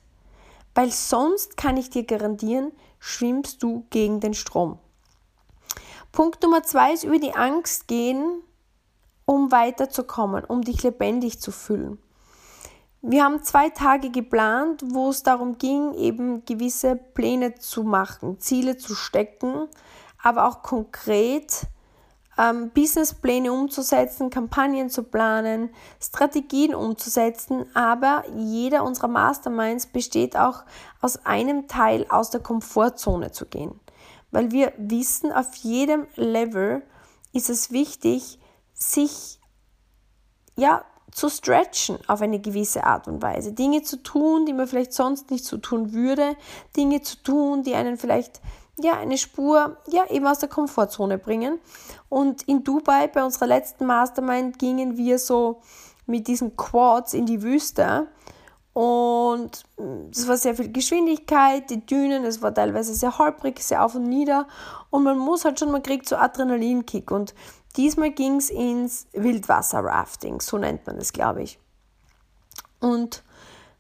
Weil 0.74 0.92
sonst 0.92 1.58
kann 1.58 1.78
ich 1.78 1.90
dir 1.90 2.04
garantieren, 2.04 2.72
schwimmst 3.00 3.62
du 3.62 3.86
gegen 3.90 4.20
den 4.20 4.34
Strom. 4.34 4.80
Punkt 6.12 6.42
Nummer 6.44 6.64
zwei 6.64 6.94
ist 6.94 7.04
über 7.04 7.20
die 7.20 7.36
Angst 7.36 7.88
gehen, 7.88 8.42
um 9.26 9.52
weiterzukommen, 9.52 10.46
um 10.46 10.62
dich 10.62 10.82
lebendig 10.84 11.42
zu 11.42 11.52
fühlen. 11.52 12.00
Wir 13.08 13.24
haben 13.24 13.44
zwei 13.44 13.70
Tage 13.70 14.10
geplant, 14.10 14.82
wo 14.84 15.10
es 15.12 15.22
darum 15.22 15.60
ging, 15.60 15.94
eben 15.94 16.44
gewisse 16.44 16.96
Pläne 16.96 17.54
zu 17.54 17.84
machen, 17.84 18.40
Ziele 18.40 18.78
zu 18.78 18.96
stecken, 18.96 19.68
aber 20.24 20.48
auch 20.48 20.64
konkret 20.64 21.68
ähm, 22.36 22.72
Businesspläne 22.72 23.54
umzusetzen, 23.54 24.32
Kampagnen 24.32 24.90
zu 24.90 25.04
planen, 25.04 25.70
Strategien 26.02 26.74
umzusetzen. 26.74 27.68
Aber 27.76 28.24
jeder 28.36 28.84
unserer 28.84 29.08
Masterminds 29.08 29.86
besteht 29.86 30.36
auch 30.36 30.64
aus 31.00 31.28
einem 31.28 31.68
Teil 31.68 32.08
aus 32.10 32.32
der 32.32 32.42
Komfortzone 32.42 33.32
zu 33.32 33.46
gehen. 33.46 33.80
Weil 34.32 34.50
wir 34.50 34.74
wissen, 34.78 35.32
auf 35.32 35.54
jedem 35.58 36.08
Level 36.16 36.82
ist 37.34 37.52
es 37.52 37.70
wichtig, 37.70 38.40
sich 38.74 39.40
ja, 40.56 40.84
zu 41.16 41.30
stretchen 41.30 41.98
auf 42.08 42.22
eine 42.22 42.40
gewisse 42.40 42.84
Art 42.84 43.08
und 43.08 43.22
Weise. 43.22 43.54
Dinge 43.54 43.84
zu 43.84 44.04
tun, 44.04 44.46
die 44.46 44.52
man 44.52 44.68
vielleicht 44.68 44.92
sonst 44.92 45.32
nicht 45.32 45.46
so 45.46 45.56
tun 45.56 45.94
würde. 45.94 46.36
Dinge 46.76 47.02
zu 47.02 47.16
tun, 47.24 47.64
die 47.64 47.74
einen 47.74 47.96
vielleicht 47.98 48.42
ja, 48.78 48.98
eine 48.98 49.18
Spur 49.18 49.78
ja, 49.88 50.06
eben 50.10 50.28
aus 50.28 50.40
der 50.40 50.50
Komfortzone 50.50 51.18
bringen. 51.18 51.60
Und 52.10 52.44
in 52.44 52.66
Dubai, 52.66 53.08
bei 53.08 53.24
unserer 53.24 53.48
letzten 53.48 53.86
Mastermind, 53.86 54.60
gingen 54.60 54.98
wir 54.98 55.18
so 55.18 55.62
mit 56.06 56.28
diesen 56.28 56.58
Quads 56.58 57.14
in 57.14 57.26
die 57.26 57.42
Wüste. 57.42 58.08
Und 58.74 59.64
es 60.12 60.28
war 60.28 60.36
sehr 60.36 60.54
viel 60.54 60.70
Geschwindigkeit, 60.70 61.70
die 61.70 61.86
Dünen, 61.86 62.26
es 62.26 62.42
war 62.42 62.54
teilweise 62.54 62.94
sehr 62.94 63.18
holprig, 63.18 63.62
sehr 63.62 63.86
auf 63.86 63.96
und 63.96 64.04
nieder. 64.04 64.50
Und 64.90 65.04
man 65.04 65.18
muss 65.18 65.46
halt 65.46 65.62
schon, 65.62 65.72
man 65.72 65.82
kriegt 65.82 66.10
so 66.10 66.18
Adrenalinkick. 66.18 67.10
Und 67.10 67.34
Diesmal 67.78 68.12
ging 68.12 68.38
es 68.38 68.50
ins 68.50 69.08
Wildwasser-Rafting, 69.14 70.40
so 70.40 70.58
nennt 70.58 70.86
man 70.88 70.98
es, 70.98 71.12
glaube 71.12 71.44
ich. 71.44 71.60
Und 72.80 73.24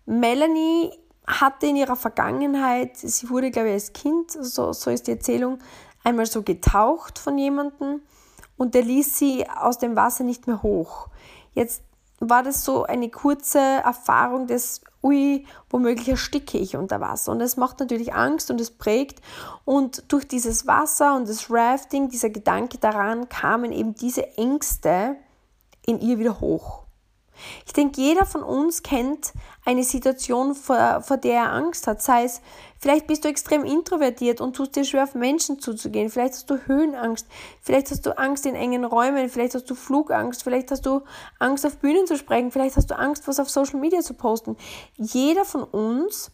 Melanie 0.05 0.91
hatte 1.27 1.67
in 1.67 1.75
ihrer 1.75 1.95
Vergangenheit, 1.95 2.97
sie 2.97 3.29
wurde, 3.29 3.51
glaube 3.51 3.69
ich, 3.69 3.73
als 3.73 3.93
Kind, 3.93 4.31
so, 4.31 4.73
so 4.73 4.91
ist 4.91 5.07
die 5.07 5.11
Erzählung, 5.11 5.59
einmal 6.03 6.25
so 6.25 6.43
getaucht 6.43 7.17
von 7.19 7.37
jemandem 7.37 8.01
und 8.57 8.75
der 8.75 8.83
ließ 8.83 9.17
sie 9.17 9.49
aus 9.49 9.79
dem 9.79 9.95
Wasser 9.95 10.23
nicht 10.23 10.47
mehr 10.47 10.61
hoch. 10.61 11.09
Jetzt 11.53 11.83
war 12.19 12.43
das 12.43 12.63
so 12.63 12.83
eine 12.83 13.09
kurze 13.09 13.59
Erfahrung 13.59 14.47
des 14.47 14.81
ui, 15.05 15.45
womöglich 15.69 16.09
ersticke 16.09 16.57
ich 16.57 16.75
unter 16.75 16.99
Wasser. 16.99 17.31
Und 17.31 17.41
es 17.41 17.57
macht 17.57 17.79
natürlich 17.79 18.13
Angst 18.13 18.49
und 18.49 18.59
es 18.59 18.71
prägt. 18.71 19.21
Und 19.63 20.11
durch 20.11 20.27
dieses 20.27 20.65
Wasser 20.65 21.15
und 21.15 21.29
das 21.29 21.51
Rafting, 21.51 22.09
dieser 22.09 22.29
Gedanke 22.29 22.79
daran, 22.79 23.29
kamen 23.29 23.71
eben 23.71 23.93
diese 23.93 24.37
Ängste 24.37 25.15
in 25.85 25.99
ihr 25.99 26.17
wieder 26.17 26.39
hoch. 26.39 26.85
Ich 27.65 27.73
denke, 27.73 28.01
jeder 28.01 28.25
von 28.25 28.41
uns 28.41 28.81
kennt 28.81 29.33
eine 29.65 29.83
Situation, 29.83 30.53
vor, 30.53 31.01
vor 31.01 31.17
der 31.17 31.33
er 31.33 31.51
Angst 31.51 31.87
hat. 31.87 32.01
Sei 32.01 32.23
es, 32.23 32.41
vielleicht 32.77 33.07
bist 33.07 33.25
du 33.25 33.29
extrem 33.29 33.65
introvertiert 33.65 34.39
und 34.39 34.55
tust 34.55 34.75
dir 34.75 34.85
schwer, 34.85 35.03
auf 35.03 35.15
Menschen 35.15 35.59
zuzugehen. 35.59 36.09
Vielleicht 36.09 36.35
hast 36.35 36.49
du 36.49 36.57
Höhenangst. 36.67 37.27
Vielleicht 37.61 37.89
hast 37.89 38.05
du 38.05 38.17
Angst 38.17 38.45
in 38.45 38.53
engen 38.53 38.85
Räumen. 38.85 39.27
Vielleicht 39.27 39.55
hast 39.55 39.69
du 39.69 39.73
Flugangst. 39.73 40.43
Vielleicht 40.43 40.69
hast 40.69 40.85
du 40.85 41.01
Angst, 41.39 41.65
auf 41.65 41.77
Bühnen 41.77 42.05
zu 42.05 42.15
sprechen. 42.15 42.51
Vielleicht 42.51 42.77
hast 42.77 42.91
du 42.91 42.97
Angst, 42.97 43.27
was 43.27 43.39
auf 43.39 43.49
Social 43.49 43.79
Media 43.79 44.01
zu 44.01 44.13
posten. 44.13 44.55
Jeder 44.97 45.45
von 45.45 45.63
uns 45.63 46.31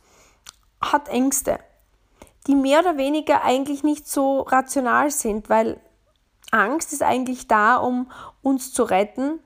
hat 0.82 1.08
Ängste, 1.08 1.60
die 2.48 2.56
mehr 2.56 2.82
oder 2.82 2.98
weniger 2.98 3.44
eigentlich 3.44 3.84
nicht 3.84 4.08
so 4.08 4.42
rational 4.42 5.10
sind, 5.10 5.50
weil 5.50 5.80
Angst 6.52 6.92
ist 6.92 7.02
eigentlich 7.02 7.48
da, 7.48 7.78
um 7.78 8.12
uns 8.42 8.74
zu 8.74 8.84
retten 8.84 9.40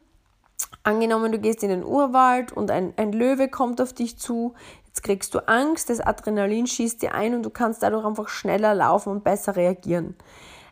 Angenommen, 0.83 1.31
du 1.31 1.39
gehst 1.39 1.63
in 1.63 1.69
den 1.69 1.83
Urwald 1.83 2.51
und 2.51 2.69
ein, 2.69 2.93
ein 2.97 3.11
Löwe 3.11 3.47
kommt 3.47 3.81
auf 3.81 3.93
dich 3.93 4.17
zu, 4.17 4.53
jetzt 4.87 5.03
kriegst 5.03 5.33
du 5.33 5.39
Angst, 5.47 5.89
das 5.89 5.99
Adrenalin 5.99 6.67
schießt 6.67 7.01
dir 7.01 7.15
ein 7.15 7.33
und 7.33 7.43
du 7.43 7.49
kannst 7.49 7.81
dadurch 7.81 8.05
einfach 8.05 8.29
schneller 8.29 8.75
laufen 8.75 9.09
und 9.09 9.23
besser 9.23 9.55
reagieren. 9.55 10.15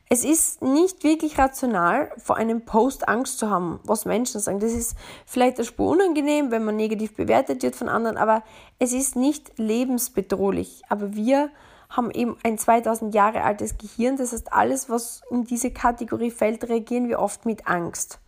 Es 0.09 0.23
ist 0.23 0.61
nicht 0.61 1.03
wirklich 1.03 1.39
rational, 1.39 2.11
vor 2.17 2.37
einem 2.37 2.65
Post 2.65 3.07
Angst 3.07 3.39
zu 3.39 3.49
haben, 3.49 3.79
was 3.83 4.05
Menschen 4.05 4.39
sagen. 4.39 4.59
Das 4.59 4.73
ist 4.73 4.95
vielleicht 5.25 5.57
eine 5.57 5.65
Spur 5.65 5.89
unangenehm, 5.89 6.51
wenn 6.51 6.63
man 6.63 6.75
negativ 6.75 7.15
bewertet 7.15 7.63
wird 7.63 7.75
von 7.75 7.89
anderen, 7.89 8.17
aber 8.17 8.43
es 8.77 8.93
ist 8.93 9.15
nicht 9.15 9.57
lebensbedrohlich. 9.57 10.83
Aber 10.89 11.15
wir 11.15 11.49
haben 11.89 12.11
eben 12.11 12.37
ein 12.43 12.57
2000 12.57 13.15
Jahre 13.15 13.43
altes 13.43 13.77
Gehirn, 13.77 14.17
das 14.17 14.33
heißt, 14.33 14.53
alles, 14.53 14.89
was 14.89 15.21
in 15.31 15.45
diese 15.45 15.71
Kategorie 15.71 16.31
fällt, 16.31 16.69
reagieren 16.69 17.07
wir 17.07 17.19
oft 17.19 17.45
mit 17.45 17.67
Angst. 17.67 18.19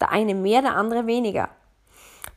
Der 0.00 0.10
eine 0.10 0.34
mehr, 0.34 0.62
der 0.62 0.76
andere 0.76 1.06
weniger. 1.06 1.48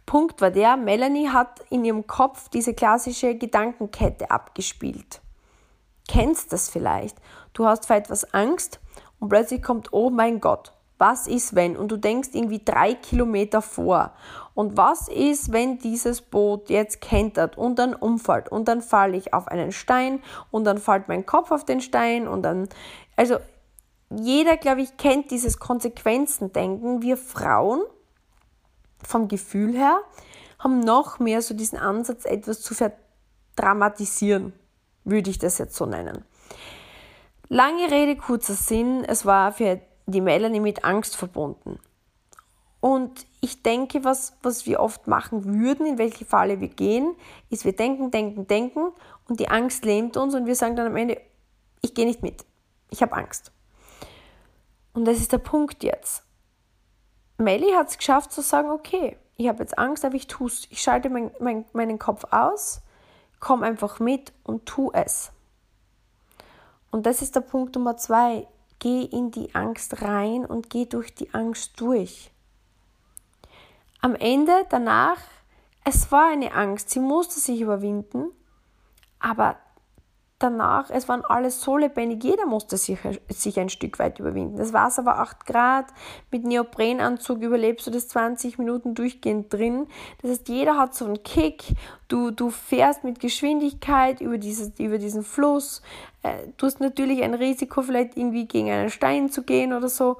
Punkt 0.06 0.42
war 0.42 0.52
der, 0.52 0.78
Melanie 0.78 1.30
hat 1.30 1.62
in 1.70 1.86
ihrem 1.86 2.08
Kopf 2.08 2.50
diese 2.50 2.74
klassische 2.74 3.36
Gedankenkette 3.36 4.30
abgespielt. 4.32 5.22
Kennst 6.08 6.52
das 6.52 6.70
vielleicht? 6.70 7.18
Du 7.54 7.66
hast 7.66 7.86
vor 7.86 7.96
etwas 7.96 8.34
Angst 8.34 8.80
und 9.20 9.30
plötzlich 9.30 9.64
kommt, 9.64 9.94
oh 9.94 10.10
mein 10.10 10.42
Gott, 10.42 10.74
was 10.98 11.28
ist 11.28 11.56
wenn? 11.56 11.76
Und 11.76 11.92
du 11.92 11.98
denkst 11.98 12.30
irgendwie 12.34 12.62
drei 12.64 12.94
Kilometer 12.94 13.62
vor. 13.62 14.12
Und 14.54 14.78
was 14.78 15.08
ist, 15.08 15.52
wenn 15.52 15.80
dieses 15.80 16.22
Boot 16.22 16.70
jetzt 16.70 17.02
kentert 17.02 17.58
und 17.58 17.80
dann 17.80 17.94
umfällt 17.94 18.50
und 18.50 18.68
dann 18.68 18.82
falle 18.82 19.18
ich 19.18 19.34
auf 19.34 19.48
einen 19.48 19.72
Stein 19.72 20.22
und 20.52 20.66
dann 20.66 20.78
fällt 20.78 21.08
mein 21.08 21.26
Kopf 21.26 21.52
auf 21.52 21.66
den 21.66 21.82
Stein 21.82 22.28
und 22.28 22.44
dann, 22.44 22.70
also 23.16 23.38
jeder, 24.18 24.58
glaube 24.58 24.82
ich, 24.82 24.98
kennt 24.98 25.32
dieses 25.32 25.60
Konsequenzendenken. 25.60 27.02
Wir 27.02 27.18
Frauen 27.18 27.82
vom 29.04 29.28
Gefühl 29.28 29.78
her 29.78 30.00
haben 30.60 30.80
noch 30.80 31.20
mehr 31.20 31.42
so 31.42 31.54
diesen 31.54 31.78
Ansatz, 31.78 32.26
etwas 32.26 32.62
zu 32.62 32.74
verdramatisieren, 32.74 34.54
würde 35.04 35.30
ich 35.30 35.38
das 35.38 35.58
jetzt 35.58 35.76
so 35.76 35.86
nennen. 35.86 36.24
Lange 37.50 37.92
Rede, 37.92 38.16
kurzer 38.16 38.54
Sinn, 38.54 39.04
es 39.04 39.26
war 39.26 39.52
für 39.52 39.82
die 40.06 40.22
Melanie 40.22 40.60
mit 40.60 40.86
Angst 40.86 41.16
verbunden. 41.16 41.80
Und 42.80 43.26
ich 43.40 43.64
denke, 43.64 44.04
was, 44.04 44.34
was 44.42 44.66
wir 44.66 44.80
oft 44.80 45.08
machen 45.08 45.46
würden, 45.46 45.86
in 45.86 45.98
welche 45.98 46.26
Falle 46.26 46.60
wir 46.60 46.68
gehen, 46.68 47.16
ist, 47.50 47.64
wir 47.64 47.76
denken, 47.76 48.12
denken, 48.12 48.48
denken 48.48 48.92
und 49.28 49.40
die 49.40 49.48
Angst 49.48 49.86
lähmt 49.86 50.18
uns 50.18 50.36
und 50.36 50.46
wir 50.46 50.56
sagen 50.56 50.76
dann 50.76 50.88
am 50.88 50.96
Ende, 50.98 51.22
ich 51.82 51.94
gehe 51.94 52.06
nicht 52.06 52.24
mit, 52.24 52.46
ich 52.90 53.02
habe 53.02 53.14
Angst. 53.14 53.52
Und 54.94 55.06
das 55.06 55.18
ist 55.18 55.32
der 55.32 55.40
Punkt 55.40 55.84
jetzt. 55.84 56.24
Melly 57.38 57.72
hat 57.72 57.90
es 57.90 57.98
geschafft 57.98 58.32
zu 58.32 58.42
sagen, 58.42 58.70
okay, 58.70 59.18
ich 59.36 59.48
habe 59.48 59.60
jetzt 59.60 59.78
Angst, 59.78 60.06
aber 60.06 60.16
ich 60.16 60.28
tue 60.28 60.48
es. 60.48 60.68
Ich 60.70 60.82
schalte 60.82 61.10
mein, 61.10 61.32
mein, 61.40 61.66
meinen 61.74 62.00
Kopf 62.00 62.26
aus, 62.32 62.82
komm 63.40 63.64
einfach 63.64 64.00
mit 64.00 64.32
und 64.44 64.66
tu 64.66 64.92
es. 64.94 65.32
Und 66.92 67.06
das 67.06 67.22
ist 67.22 67.36
der 67.36 67.42
Punkt 67.42 67.76
Nummer 67.76 67.98
zwei. 67.98 68.48
Geh 68.80 69.04
in 69.04 69.32
die 69.32 69.56
Angst 69.56 70.02
rein 70.02 70.46
und 70.46 70.70
geh 70.70 70.86
durch 70.86 71.16
die 71.16 71.34
Angst 71.34 71.80
durch. 71.80 72.32
Am 74.02 74.16
Ende, 74.16 74.66
danach, 74.70 75.18
es 75.86 76.12
war 76.12 76.30
eine 76.30 76.54
Angst, 76.54 76.90
sie 76.90 77.00
musste 77.00 77.40
sich 77.40 77.62
überwinden, 77.62 78.32
aber 79.20 79.58
danach, 80.44 80.90
es 80.90 81.08
waren 81.08 81.24
alles 81.24 81.62
so 81.62 81.78
lebendig, 81.78 82.24
jeder 82.24 82.46
musste 82.46 82.78
sich, 82.78 83.00
sich 83.30 83.60
ein 83.60 83.70
Stück 83.70 84.00
weit 84.00 84.20
überwinden. 84.20 84.58
Das 84.58 84.74
war 84.74 84.90
8 84.90 85.46
Grad, 85.46 85.86
mit 86.32 86.44
Neoprenanzug 86.44 87.42
überlebst 87.42 87.88
du 87.88 87.92
das 87.92 88.08
20 88.10 88.58
Minuten 88.58 88.94
durchgehend 88.94 89.52
drin. 89.54 89.88
Das 90.22 90.32
heißt, 90.32 90.50
jeder 90.50 90.78
hat 90.78 90.94
so 90.94 91.06
einen 91.06 91.24
Kick, 91.24 91.64
du, 92.08 92.32
du 92.32 92.50
fährst 92.50 93.04
mit 93.04 93.20
Geschwindigkeit 93.20 94.22
über, 94.22 94.38
dieses, 94.38 94.78
über 94.80 94.98
diesen 94.98 95.24
Fluss, 95.24 95.82
äh, 96.24 96.48
du 96.58 96.66
hast 96.66 96.80
natürlich 96.80 97.24
ein 97.24 97.34
Risiko, 97.34 97.82
vielleicht 97.82 98.18
irgendwie 98.18 98.48
gegen 98.48 98.70
einen 98.70 98.90
Stein 98.90 99.30
zu 99.30 99.44
gehen 99.44 99.74
oder 99.74 99.90
so. 99.90 100.18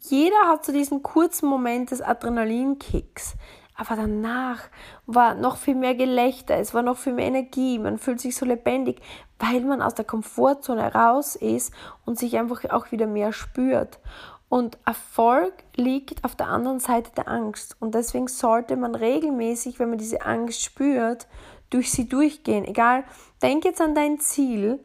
Jeder 0.00 0.48
hat 0.48 0.64
so 0.64 0.72
diesen 0.72 1.02
kurzen 1.02 1.48
Moment 1.48 1.90
des 1.90 2.00
Adrenalinkicks. 2.00 3.34
Aber 3.78 3.94
danach 3.94 4.64
war 5.06 5.34
noch 5.34 5.56
viel 5.56 5.76
mehr 5.76 5.94
Gelächter, 5.94 6.56
es 6.56 6.74
war 6.74 6.82
noch 6.82 6.98
viel 6.98 7.12
mehr 7.12 7.26
Energie, 7.26 7.78
man 7.78 7.96
fühlt 7.96 8.20
sich 8.20 8.34
so 8.34 8.44
lebendig, 8.44 9.00
weil 9.38 9.60
man 9.60 9.82
aus 9.82 9.94
der 9.94 10.04
Komfortzone 10.04 10.92
raus 10.92 11.36
ist 11.36 11.72
und 12.04 12.18
sich 12.18 12.36
einfach 12.36 12.68
auch 12.70 12.90
wieder 12.90 13.06
mehr 13.06 13.32
spürt. 13.32 14.00
Und 14.48 14.78
Erfolg 14.84 15.54
liegt 15.76 16.24
auf 16.24 16.34
der 16.34 16.48
anderen 16.48 16.80
Seite 16.80 17.12
der 17.16 17.28
Angst. 17.28 17.76
Und 17.78 17.94
deswegen 17.94 18.26
sollte 18.26 18.74
man 18.76 18.96
regelmäßig, 18.96 19.78
wenn 19.78 19.90
man 19.90 19.98
diese 19.98 20.22
Angst 20.22 20.62
spürt, 20.62 21.28
durch 21.70 21.92
sie 21.92 22.08
durchgehen. 22.08 22.64
Egal, 22.64 23.04
denk 23.42 23.64
jetzt 23.64 23.80
an 23.80 23.94
dein 23.94 24.18
Ziel, 24.18 24.80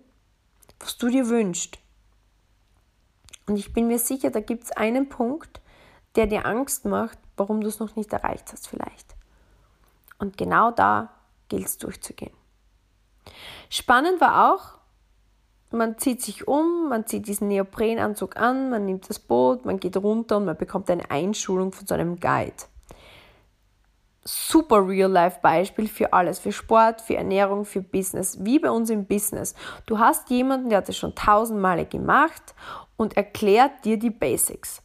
was 0.79 0.97
du 1.00 1.07
dir 1.07 1.29
wünschst. 1.29 1.79
Und 3.47 3.57
ich 3.57 3.73
bin 3.73 3.88
mir 3.88 4.00
sicher, 4.00 4.29
da 4.29 4.39
gibt 4.39 4.65
es 4.65 4.71
einen 4.71 5.09
Punkt, 5.09 5.62
der 6.15 6.27
dir 6.27 6.46
Angst 6.46 6.86
macht, 6.86 7.17
warum 7.38 7.62
du 7.62 7.67
es 7.67 7.79
noch 7.79 7.96
nicht 7.96 8.13
erreicht 8.13 8.51
hast 8.51 8.67
vielleicht. 8.67 9.15
Und 10.20 10.38
genau 10.38 10.72
da 10.72 11.10
gilt 11.50 11.65
es 11.65 11.77
durchzugehen. 11.77 12.34
Spannend 13.70 14.22
war 14.22 14.53
auch, 14.53 14.77
man 15.72 15.98
zieht 15.98 16.22
sich 16.22 16.48
um, 16.48 16.89
man 16.89 17.08
zieht 17.08 17.27
diesen 17.27 17.48
Neoprenanzug 17.48 18.38
an, 18.38 18.70
man 18.70 18.86
nimmt 18.86 19.10
das 19.10 19.17
Boot, 19.17 19.65
man 19.65 19.79
geht 19.79 19.98
runter 19.98 20.38
und 20.38 20.46
man 20.46 20.55
bekommt 20.58 20.89
eine 20.91 21.10
Einschulung 21.10 21.72
von 21.72 21.88
so 21.88 21.96
einem 21.96 22.20
Guide. 22.20 22.53
super 24.25 24.88
Real-Life-Beispiel 24.88 25.88
für 25.88 26.13
alles, 26.13 26.39
für 26.39 26.51
Sport, 26.51 27.01
für 27.01 27.15
Ernährung, 27.15 27.65
für 27.65 27.82
Business, 27.82 28.38
wie 28.41 28.60
bei 28.60 28.70
uns 28.70 28.91
im 28.91 29.05
Business. 29.05 29.55
Du 29.88 29.98
hast 29.98 30.29
jemanden, 30.29 30.70
der 30.70 30.77
hat 30.77 30.88
das 30.88 30.98
schon 30.98 31.15
tausend 31.15 31.60
Male 31.60 31.86
gemacht 31.86 32.53
und 32.96 33.17
erklärt 33.17 33.84
dir 33.84 33.98
die 33.98 34.12
Basics. 34.12 34.82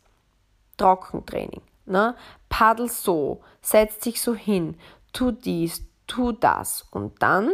Trockentraining, 0.79 1.61
ne? 1.87 2.15
paddel 2.49 2.89
so, 2.89 3.43
setz 3.61 3.99
dich 3.99 4.23
so 4.23 4.35
hin, 4.35 4.79
tu 5.13 5.33
dies, 5.33 5.85
tu 6.07 6.33
das 6.33 6.87
und 6.91 7.23
dann, 7.23 7.51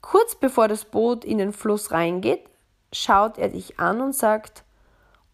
kurz 0.00 0.36
bevor 0.36 0.68
das 0.68 0.84
Boot 0.84 1.24
in 1.24 1.38
den 1.38 1.52
Fluss 1.52 1.90
reingeht, 1.90 2.44
schaut 2.92 3.38
er 3.38 3.48
dich 3.48 3.80
an 3.80 4.00
und 4.00 4.14
sagt, 4.14 4.62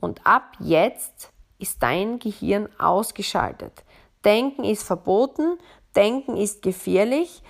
und 0.01 0.27
ab 0.27 0.53
jetzt 0.59 1.31
ist 1.59 1.83
dein 1.83 2.19
Gehirn 2.19 2.69
ausgeschaltet. 2.79 3.85
Denken 4.25 4.65
ist 4.65 4.83
verboten, 4.83 5.59
Denken 5.97 6.37
ist 6.37 6.63
gefährlich. 6.63 7.43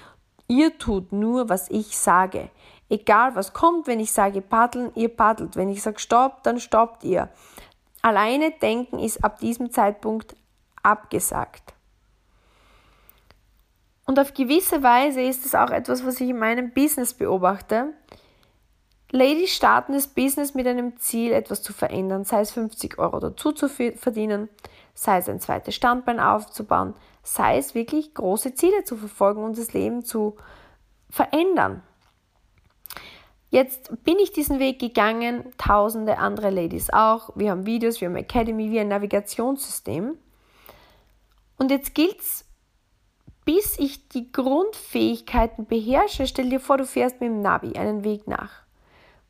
Ihr 0.49 0.76
tut 0.79 1.12
nur, 1.12 1.49
was 1.49 1.71
ich 1.71 1.97
sage. 1.97 2.50
Egal 2.91 3.35
was 3.35 3.55
kommt, 3.55 3.87
wenn 3.87 4.00
ich 4.00 4.12
sage 4.12 4.43
paddeln, 4.43 4.93
ihr 4.95 5.09
paddelt. 5.09 5.57
Wenn 5.57 5.71
ich 5.71 5.83
sage 5.83 5.99
stopp, 5.99 6.43
dann 6.43 6.61
stoppt 6.61 7.05
ihr. 7.05 7.31
Alleine 8.04 8.50
denken 8.50 8.99
ist 8.99 9.25
ab 9.25 9.38
diesem 9.38 9.70
Zeitpunkt 9.70 10.37
abgesagt. 10.82 11.73
Und 14.04 14.18
auf 14.18 14.34
gewisse 14.34 14.82
Weise 14.82 15.23
ist 15.23 15.46
es 15.46 15.54
auch 15.54 15.70
etwas, 15.70 16.04
was 16.04 16.20
ich 16.20 16.28
in 16.28 16.38
meinem 16.38 16.70
Business 16.75 17.14
beobachte. 17.14 17.94
Ladies 19.11 19.54
starten 19.54 19.94
das 19.94 20.08
Business 20.08 20.52
mit 20.52 20.66
einem 20.66 20.99
Ziel, 20.99 21.32
etwas 21.32 21.62
zu 21.62 21.73
verändern, 21.73 22.25
sei 22.25 22.40
es 22.40 22.50
50 22.50 22.99
Euro 22.99 23.20
dazu 23.20 23.52
zu 23.52 23.70
verdienen, 23.70 24.50
sei 24.92 25.16
es 25.16 25.28
ein 25.30 25.40
zweites 25.40 25.75
Standbein 25.75 26.20
aufzubauen, 26.20 26.92
sei 27.23 27.56
es 27.56 27.75
wirklich 27.75 28.12
große 28.12 28.52
Ziele 28.52 28.84
zu 28.84 28.99
verfolgen 28.99 29.42
und 29.42 29.56
das 29.56 29.73
Leben 29.73 30.04
zu 30.04 30.37
verändern. 31.08 31.82
Jetzt 33.54 34.02
bin 34.02 34.18
ich 34.18 34.32
diesen 34.32 34.58
Weg 34.58 34.80
gegangen, 34.80 35.44
tausende 35.58 36.18
andere 36.18 36.50
Ladies 36.50 36.90
auch. 36.90 37.30
Wir 37.37 37.52
haben 37.52 37.66
Videos, 37.66 38.00
wir 38.00 38.08
haben 38.08 38.16
Academy, 38.16 38.73
wir 38.73 38.80
haben 38.80 38.87
ein 38.87 38.96
Navigationssystem. 38.96 40.18
Und 41.56 41.70
jetzt 41.70 41.94
gilt 41.94 42.18
es, 42.18 42.44
bis 43.44 43.78
ich 43.78 44.08
die 44.08 44.32
Grundfähigkeiten 44.32 45.66
beherrsche, 45.66 46.26
stell 46.26 46.50
dir 46.50 46.58
vor, 46.58 46.78
du 46.78 46.84
fährst 46.84 47.20
mit 47.20 47.30
dem 47.30 47.42
Navi 47.42 47.78
einen 47.78 48.02
Weg 48.02 48.26
nach. 48.26 48.50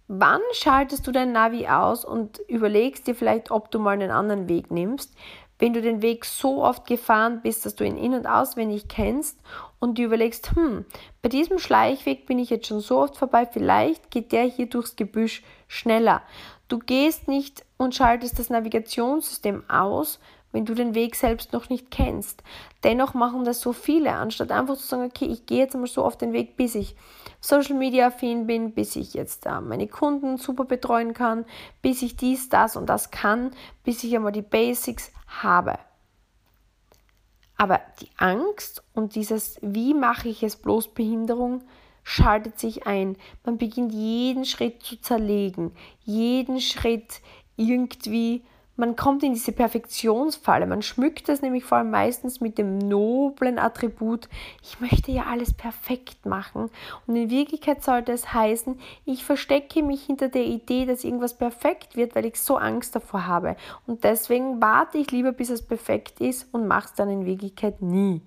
Wann 0.09 0.41
schaltest 0.53 1.07
du 1.07 1.13
dein 1.13 1.33
Navi 1.33 1.69
aus 1.69 2.07
und 2.07 2.39
überlegst 2.49 3.07
dir 3.07 3.15
vielleicht, 3.15 3.51
ob 3.51 3.71
du 3.71 3.79
mal 3.79 3.91
einen 3.91 4.11
anderen 4.11 4.49
Weg 4.49 4.71
nimmst? 4.71 5.15
Wenn 5.65 5.73
du 5.73 5.81
den 5.81 6.03
Weg 6.03 6.27
so 6.27 6.63
oft 6.63 6.87
gefahren 6.87 7.41
bist, 7.43 7.65
dass 7.65 7.75
du 7.75 7.85
ihn 7.85 7.97
in- 7.97 8.13
und 8.13 8.27
auswendig 8.27 8.87
kennst 8.87 9.39
und 9.81 9.97
du 9.97 10.03
überlegst, 10.03 10.55
hm, 10.55 10.85
bei 11.23 11.31
diesem 11.31 11.59
Schleichweg 11.59 12.27
bin 12.27 12.39
ich 12.39 12.51
jetzt 12.51 12.67
schon 12.67 12.81
so 12.81 12.99
oft 12.99 13.17
vorbei, 13.17 13.49
vielleicht 13.51 14.11
geht 14.11 14.33
der 14.33 14.43
hier 14.43 14.67
durchs 14.67 14.95
Gebüsch 14.95 15.43
schneller. 15.67 16.21
Du 16.69 16.81
gehst 16.81 17.29
nicht 17.29 17.65
und 17.79 17.95
schaltest 17.95 18.39
das 18.39 18.51
Navigationssystem 18.51 19.63
aus, 19.71 20.21
wenn 20.53 20.67
du 20.67 20.75
den 20.75 20.95
Weg 20.95 21.17
selbst 21.17 21.55
noch 21.55 21.71
nicht 21.71 21.91
kennst. 21.91 22.43
Dennoch 22.83 23.15
machen 23.15 23.47
das 23.47 23.63
so 23.63 23.73
viele, 23.73 24.13
anstatt 24.13 24.53
einfach 24.53 24.77
zu 24.77 24.87
sagen, 24.87 25.05
okay, 25.05 25.25
ich 25.25 25.47
gehe 25.47 25.61
jetzt 25.61 25.75
einmal 25.75 25.89
so 25.89 26.05
auf 26.05 26.19
den 26.19 26.35
Weg, 26.35 26.59
bis 26.59 26.75
ich 26.75 26.95
Social 27.45 27.77
Media 27.77 28.07
affin 28.07 28.47
bin, 28.47 28.73
bis 28.73 28.97
ich 28.97 29.13
jetzt 29.13 29.45
äh, 29.45 29.61
meine 29.61 29.87
Kunden 29.87 30.39
super 30.39 30.65
betreuen 30.65 31.13
kann, 31.13 31.45
bis 31.83 32.01
ich 32.01 32.17
dies, 32.17 32.49
das 32.49 32.75
und 32.75 32.87
das 32.87 33.11
kann, 33.11 33.51
bis 33.83 34.03
ich 34.03 34.17
einmal 34.17 34.33
die 34.33 34.41
Basics 34.41 35.13
habe. 35.27 35.79
Aber 37.59 37.83
die 38.01 38.09
Angst 38.17 38.83
und 38.95 39.15
dieses, 39.15 39.59
wie 39.61 39.93
mache 39.93 40.31
ich 40.31 40.43
es 40.43 40.57
bloß 40.57 40.95
Behinderung, 40.95 41.63
schaltet 42.03 42.59
sich 42.59 42.87
ein. 42.87 43.19
Man 43.45 43.59
beginnt 43.59 43.93
jeden 43.93 44.47
Schritt 44.47 44.83
zu 44.83 44.99
zerlegen, 44.99 45.73
jeden 46.03 46.63
Schritt 46.63 47.21
irgendwie 47.57 48.43
man 48.77 48.97
kommt 48.97 49.23
in 49.23 49.35
diese 49.35 49.53
Perfektionsfalle. 49.53 50.67
Man 50.67 50.83
schmückt 50.83 51.29
das 51.29 51.43
nämlich 51.43 51.65
vor 51.65 51.79
allem 51.79 51.91
meistens 51.91 52.41
mit 52.41 52.59
dem 52.59 52.79
noblen 52.79 53.59
Attribut, 53.59 54.29
ich 54.63 54.81
möchte 54.81 55.13
ja 55.13 55.25
alles 55.25 55.53
perfekt 55.53 56.27
machen. 56.27 56.71
Und 57.07 57.17
in 57.17 57.31
Wirklichkeit 57.31 57.85
sollte 57.85 58.13
es 58.13 58.33
heißen, 58.33 58.79
ich 59.05 59.25
verstecke 59.25 59.83
mich 59.83 60.05
hinter 60.05 60.29
der 60.29 60.45
Idee, 60.45 60.87
dass 60.87 61.05
irgendwas 61.05 61.37
perfekt 61.37 61.97
wird, 61.97 62.15
weil 62.15 62.27
ich 62.27 62.41
so 62.41 62.57
Angst 62.57 62.97
davor 62.97 63.27
habe. 63.27 63.57
Und 63.87 64.05
deswegen 64.05 64.61
warte 64.61 64.99
ich 64.99 65.11
lieber, 65.11 65.33
bis 65.33 65.51
es 65.51 65.63
perfekt 65.63 66.21
ist 66.21 66.49
und 66.53 66.67
mache 66.67 66.87
es 66.87 66.95
dann 66.95 67.11
in 67.11 67.27
Wirklichkeit 67.27 67.81
nie. 67.81 68.23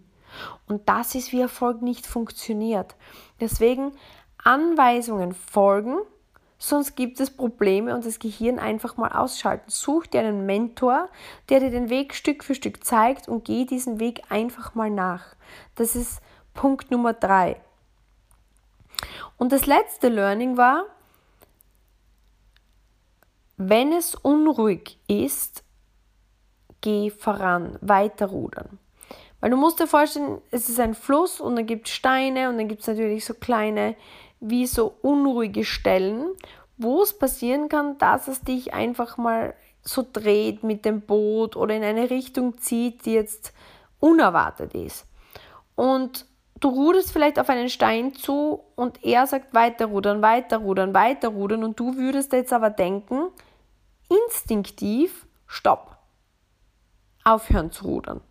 Und 0.68 0.88
das 0.88 1.16
ist, 1.16 1.32
wie 1.32 1.42
Erfolg 1.42 1.82
nicht 1.82 2.06
funktioniert. 2.06 2.96
Deswegen 3.40 3.92
Anweisungen 4.44 5.34
folgen, 5.34 5.98
Sonst 6.60 6.96
gibt 6.96 7.20
es 7.20 7.30
Probleme 7.30 7.94
und 7.94 8.06
das 8.06 8.20
Gehirn 8.20 8.58
einfach 8.58 8.98
mal 8.98 9.12
ausschalten. 9.12 9.70
Such 9.70 10.08
dir 10.08 10.22
einen 10.22 10.46
Mentor, 10.46 11.10
der 11.50 11.60
dir 11.60 11.70
den 11.70 11.90
Weg 11.90 12.16
Stück 12.16 12.44
für 12.44 12.56
Stück 12.56 12.84
zeigt 12.84 13.28
und 13.28 13.46
geh 13.46 13.66
diesen 13.66 14.00
Weg 14.00 14.24
einfach 14.30 14.74
mal 14.74 14.90
nach. 14.90 15.36
Das 15.76 15.96
ist 15.96 16.20
Punkt 16.54 16.90
Nummer 16.90 17.14
drei. 17.14 17.62
Und 19.38 19.52
das 19.52 19.68
letzte 19.68 20.10
Learning 20.10 20.58
war, 20.58 20.86
wenn 23.58 23.92
es 23.92 24.16
unruhig 24.16 24.98
ist, 25.08 25.64
geh 26.82 27.12
voran, 27.12 27.78
weiter 27.82 28.28
rudern. 28.28 28.80
Weil 29.40 29.52
du 29.52 29.58
musst 29.58 29.80
dir 29.80 29.88
vorstellen, 29.88 30.42
es 30.50 30.70
ist 30.70 30.80
ein 30.80 30.96
Fluss 30.96 31.40
und 31.40 31.56
dann 31.56 31.68
gibt 31.68 31.88
es 31.88 31.94
Steine 31.94 32.50
und 32.50 32.58
dann 32.58 32.68
gibt 32.68 32.82
es 32.82 32.88
natürlich 32.88 33.26
so 33.26 33.36
kleine 33.36 33.96
wie 34.40 34.68
so 34.68 34.94
unruhige 35.02 35.66
Stellen, 35.66 36.32
wo 36.78 37.02
es 37.02 37.18
passieren 37.18 37.70
kann, 37.70 37.98
dass 37.98 38.28
es 38.28 38.42
dich 38.42 38.74
einfach 38.74 39.18
mal 39.18 39.56
so 39.82 40.06
dreht 40.12 40.64
mit 40.64 40.86
dem 40.86 41.02
Boot 41.02 41.56
oder 41.56 41.76
in 41.76 41.84
eine 41.84 42.10
Richtung 42.10 42.58
zieht, 42.60 43.06
die 43.06 43.14
jetzt 43.14 43.54
unerwartet 44.00 44.74
ist. 44.74 45.06
Und 45.76 46.26
du 46.60 46.70
ruderst 46.70 47.12
vielleicht 47.12 47.40
auf 47.40 47.50
einen 47.50 47.70
Stein 47.70 48.14
zu 48.14 48.64
und 48.76 49.04
er 49.04 49.28
sagt 49.28 49.54
weiter 49.54 49.88
rudern, 49.88 50.22
weiter 50.22 50.58
rudern, 50.58 50.94
weiter 50.94 51.30
rudern 51.30 51.64
und 51.64 51.80
du 51.80 51.96
würdest 51.96 52.34
jetzt 52.34 52.54
aber 52.54 52.70
denken, 52.70 53.30
instinktiv, 54.10 55.26
stopp, 55.46 55.98
aufhören 57.24 57.72
zu 57.72 57.86
rudern. 57.86 58.22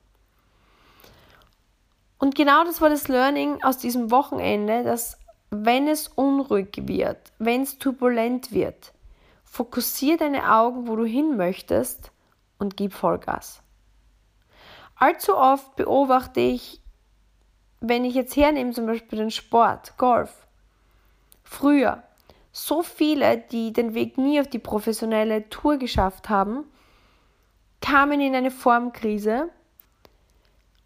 Und 2.18 2.34
genau 2.34 2.64
das 2.64 2.80
war 2.80 2.88
das 2.88 3.08
Learning 3.08 3.62
aus 3.62 3.78
diesem 3.78 4.10
Wochenende, 4.10 4.84
dass 4.84 5.18
wenn 5.64 5.88
es 5.88 6.08
unruhig 6.08 6.74
wird, 6.82 7.32
wenn 7.38 7.62
es 7.62 7.78
turbulent 7.78 8.52
wird, 8.52 8.92
fokussiere 9.44 10.18
deine 10.18 10.52
Augen, 10.52 10.88
wo 10.88 10.96
du 10.96 11.04
hin 11.04 11.36
möchtest 11.36 12.10
und 12.58 12.76
gib 12.76 12.92
Vollgas. 12.92 13.62
Allzu 14.96 15.36
oft 15.36 15.76
beobachte 15.76 16.40
ich, 16.40 16.80
wenn 17.80 18.04
ich 18.04 18.14
jetzt 18.14 18.36
hernehme, 18.36 18.72
zum 18.72 18.86
Beispiel 18.86 19.18
den 19.18 19.30
Sport, 19.30 19.96
Golf, 19.98 20.46
früher, 21.44 22.02
so 22.52 22.82
viele, 22.82 23.36
die 23.38 23.72
den 23.72 23.94
Weg 23.94 24.16
nie 24.16 24.40
auf 24.40 24.48
die 24.48 24.58
professionelle 24.58 25.48
Tour 25.50 25.76
geschafft 25.76 26.28
haben, 26.28 26.64
kamen 27.82 28.20
in 28.20 28.34
eine 28.34 28.50
Formkrise 28.50 29.50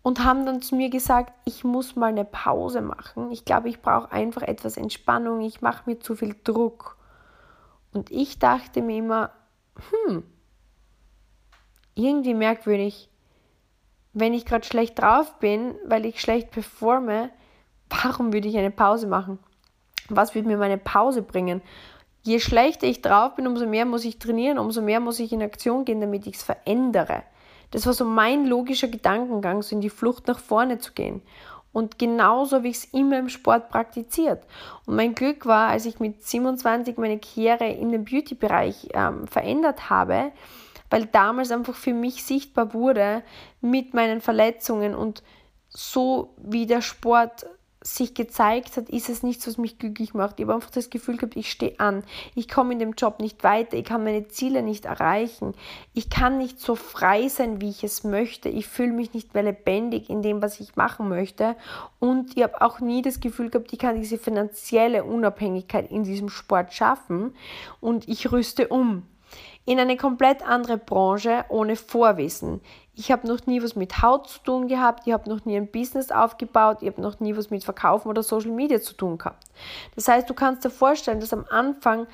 und 0.03 0.25
haben 0.25 0.47
dann 0.47 0.63
zu 0.63 0.77
mir 0.77 0.91
gesagt, 0.91 1.33
ich 1.45 1.65
muss 1.65 1.97
mal 1.97 2.07
eine 2.07 2.25
Pause 2.25 2.81
machen. 2.81 3.31
Ich 3.31 3.45
glaube, 3.45 3.69
ich 3.69 3.83
brauche 3.83 4.11
einfach 4.11 4.43
etwas 4.43 4.77
Entspannung. 4.77 5.43
Ich 5.43 5.61
mache 5.61 5.89
mir 5.89 6.01
zu 6.01 6.15
viel 6.15 6.35
Druck. 6.43 6.97
Und 7.93 8.11
ich 8.11 8.39
dachte 8.39 8.83
mir 8.83 8.99
immer, 8.99 9.31
hm, 10.07 10.23
irgendwie 11.95 12.35
merkwürdig, 12.35 13.11
wenn 14.13 14.35
ich 14.35 14.47
gerade 14.47 14.67
schlecht 14.67 14.99
drauf 14.99 15.39
bin, 15.39 15.75
weil 15.87 16.07
ich 16.07 16.21
schlecht 16.21 16.51
performe, 16.51 17.31
warum 17.89 18.33
würde 18.33 18.49
ich 18.49 18.57
eine 18.57 18.71
Pause 18.71 19.07
machen? 19.07 19.39
Was 20.09 20.35
würde 20.35 20.49
mir 20.49 20.57
meine 20.57 20.79
Pause 20.79 21.23
bringen? 21.23 21.61
Je 22.23 22.41
schlechter 22.41 22.87
ich 22.87 23.03
drauf 23.03 23.35
bin, 23.35 23.47
umso 23.47 23.67
mehr 23.67 23.87
muss 23.87 24.05
ich 24.05 24.19
trainieren, 24.19 24.59
umso 24.59 24.83
mehr 24.83 25.01
muss 25.01 25.21
ich 25.21 25.33
in 25.33 25.43
Aktion 25.43 25.85
gehen, 25.85 26.01
damit 26.01 26.27
ich 26.27 26.37
es 26.37 26.43
verändere. 26.43 27.23
Das 27.71 27.87
war 27.87 27.93
so 27.93 28.05
mein 28.05 28.47
logischer 28.47 28.89
Gedankengang, 28.89 29.63
so 29.63 29.75
in 29.75 29.81
die 29.81 29.91
Flucht 29.91 30.27
nach 30.27 30.39
vorne 30.39 30.79
zu 30.79 30.93
gehen. 30.93 31.23
Und 31.73 31.99
genauso 31.99 32.57
habe 32.57 32.69
ich 32.69 32.79
es 32.79 32.85
immer 32.87 33.19
im 33.19 33.29
Sport 33.29 33.69
praktiziert. 33.69 34.43
Und 34.87 34.97
mein 34.97 35.15
Glück 35.15 35.47
war, 35.47 35.69
als 35.69 35.87
ich 35.87 36.01
mit 36.01 36.25
27 36.27 36.99
meine 36.99 37.21
Karriere 37.21 37.69
in 37.69 37.93
den 37.93 38.05
Beauty-Bereich 38.05 38.89
ähm, 38.93 39.29
verändert 39.29 39.89
habe, 39.89 40.33
weil 40.91 41.07
damals 41.07 41.53
einfach 41.53 41.77
für 41.77 41.95
mich 41.95 42.25
sichtbar 42.25 42.75
wurde 42.75 43.23
mit 43.61 43.95
meinen 43.95 44.21
Verletzungen 44.21 44.97
und 44.97 45.23
so 45.69 46.35
wie 46.37 46.67
der 46.67 46.83
Sport 46.83 47.47
sich 47.83 48.13
gezeigt 48.15 48.77
hat, 48.77 48.91
ist 48.91 49.09
es 49.09 49.23
nichts, 49.23 49.47
was 49.47 49.57
mich 49.57 49.79
glücklich 49.79 50.13
macht. 50.13 50.39
Ich 50.39 50.45
habe 50.45 50.55
einfach 50.55 50.71
das 50.71 50.91
Gefühl 50.91 51.17
gehabt, 51.17 51.37
ich 51.37 51.51
stehe 51.51 51.81
an. 51.81 52.05
Ich 52.35 52.49
komme 52.49 52.75
in 52.75 52.79
dem 52.79 52.93
Job 52.93 53.21
nicht 53.21 53.43
weiter. 53.43 53.77
Ich 53.77 53.85
kann 53.85 54.05
meine 54.05 54.29
Ziele 54.29 54.63
nicht 54.63 54.85
erreichen. 54.85 55.55
Ich 55.95 56.11
kann 56.11 56.37
nicht 56.37 56.61
so 56.61 56.75
frei 56.75 57.29
sein, 57.29 57.63
wie 57.63 57.71
ich 57.71 57.83
es 57.83 58.05
möchte. 58.05 58.51
Ich 58.51 58.67
fühle 58.69 58.93
mich 58.93 59.15
nicht 59.15 59.33
mehr 59.33 59.45
lebendig 59.45 60.11
in 60.11 60.21
dem, 60.21 60.43
was 60.43 60.61
ich 60.61 60.77
machen 60.77 61.09
möchte. 61.09 61.57
Und 61.99 62.37
ich 62.37 62.43
habe 62.43 62.61
auch 62.61 62.81
nie 62.81 63.01
das 63.01 63.21
Gefühl 63.21 63.49
gehabt, 63.49 63.73
ich 63.73 63.79
kann 63.79 63.97
diese 63.97 64.19
finanzielle 64.19 65.05
Unabhängigkeit 65.05 65.91
in 65.91 66.05
diesem 66.05 66.29
Sport 66.29 66.75
schaffen. 66.75 67.35
Und 67.81 68.09
ich 68.09 68.31
rüste 68.31 68.69
um 68.69 69.05
in 69.65 69.79
eine 69.79 69.97
komplett 69.97 70.43
andere 70.43 70.79
Branche 70.79 71.45
ohne 71.49 71.77
Vorwissen. 71.77 72.61
Ich 73.01 73.11
habe 73.11 73.27
noch 73.27 73.47
nie 73.47 73.63
was 73.63 73.77
mit 73.77 74.03
Haut 74.03 74.29
zu 74.29 74.41
tun 74.41 74.69
gehabt, 74.69 75.07
ich 75.07 75.15
habe 75.15 75.27
noch 75.31 75.47
nie 75.47 75.57
ein 75.57 75.71
Business 75.71 76.11
aufgebaut, 76.11 76.83
ich 76.83 76.89
habe 76.89 77.01
noch 77.01 77.19
nie 77.19 77.35
was 77.35 77.49
mit 77.49 77.65
Verkaufen 77.65 78.09
oder 78.09 78.23
Social 78.23 78.51
Media 78.51 78.79
zu 78.79 78.93
tun 78.93 79.17
gehabt. 79.17 79.43
Das 79.95 80.07
heißt, 80.07 80.29
du 80.29 80.35
kannst 80.35 80.67
dir 80.67 80.71
vorstellen, 80.71 81.19
dass 81.19 81.33
am 81.33 81.47
Anfang 81.49 82.07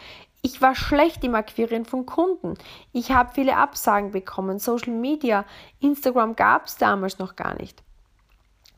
ich 0.42 0.62
war 0.62 0.76
schlecht 0.76 1.24
im 1.24 1.34
Akquirieren 1.34 1.86
von 1.86 2.06
Kunden. 2.06 2.54
Ich 2.92 3.10
habe 3.10 3.32
viele 3.34 3.56
Absagen 3.56 4.12
bekommen. 4.12 4.60
Social 4.60 4.92
Media, 4.92 5.44
Instagram 5.80 6.36
gab 6.36 6.66
es 6.66 6.76
damals 6.76 7.18
noch 7.18 7.34
gar 7.34 7.54
nicht. 7.54 7.82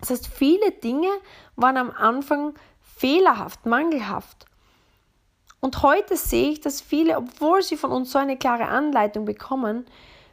Das 0.00 0.08
heißt, 0.08 0.28
viele 0.28 0.70
Dinge 0.70 1.10
waren 1.56 1.76
am 1.76 1.90
Anfang 1.90 2.54
fehlerhaft, 2.80 3.66
mangelhaft. 3.66 4.46
Und 5.60 5.82
heute 5.82 6.16
sehe 6.16 6.52
ich, 6.52 6.60
dass 6.62 6.80
viele, 6.80 7.18
obwohl 7.18 7.60
sie 7.60 7.76
von 7.76 7.90
uns 7.90 8.12
so 8.12 8.18
eine 8.18 8.38
klare 8.38 8.68
Anleitung 8.68 9.26
bekommen, 9.26 9.84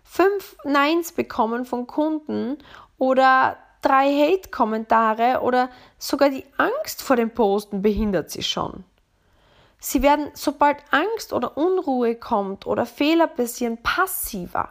fünf 0.05 0.55
Neins 0.63 1.11
bekommen 1.11 1.65
von 1.65 1.87
Kunden 1.87 2.59
oder 2.97 3.57
drei 3.81 4.07
Hate-Kommentare 4.07 5.41
oder 5.41 5.69
sogar 5.97 6.29
die 6.29 6.45
Angst 6.57 7.01
vor 7.01 7.17
dem 7.17 7.31
Posten 7.31 7.81
behindert 7.81 8.29
sie 8.31 8.43
schon. 8.43 8.85
Sie 9.79 10.01
werden, 10.01 10.31
sobald 10.33 10.77
Angst 10.91 11.33
oder 11.33 11.57
Unruhe 11.57 12.15
kommt 12.15 12.65
oder 12.65 12.85
Fehler 12.85 13.27
passieren, 13.27 13.77
passiver. 13.83 14.69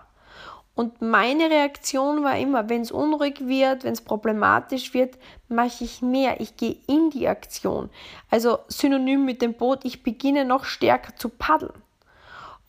Und 0.75 1.03
meine 1.03 1.51
Reaktion 1.51 2.25
war 2.25 2.37
immer, 2.37 2.69
wenn 2.69 2.81
es 2.81 2.91
unruhig 2.91 3.47
wird, 3.47 3.85
wenn 3.85 3.93
es 3.93 4.01
problematisch 4.01 4.93
wird, 4.93 5.17
mache 5.49 5.85
ich 5.85 6.03
mehr. 6.03 6.41
Ich 6.41 6.57
gehe 6.57 6.79
in 6.89 7.11
die 7.11 7.29
Aktion. 7.29 7.91
Also 8.29 8.59
synonym 8.67 9.25
mit 9.25 9.41
dem 9.41 9.55
Boot, 9.55 9.85
ich 9.85 10.03
beginne 10.03 10.45
noch 10.45 10.65
stärker 10.65 11.15
zu 11.15 11.29
paddeln. 11.29 11.81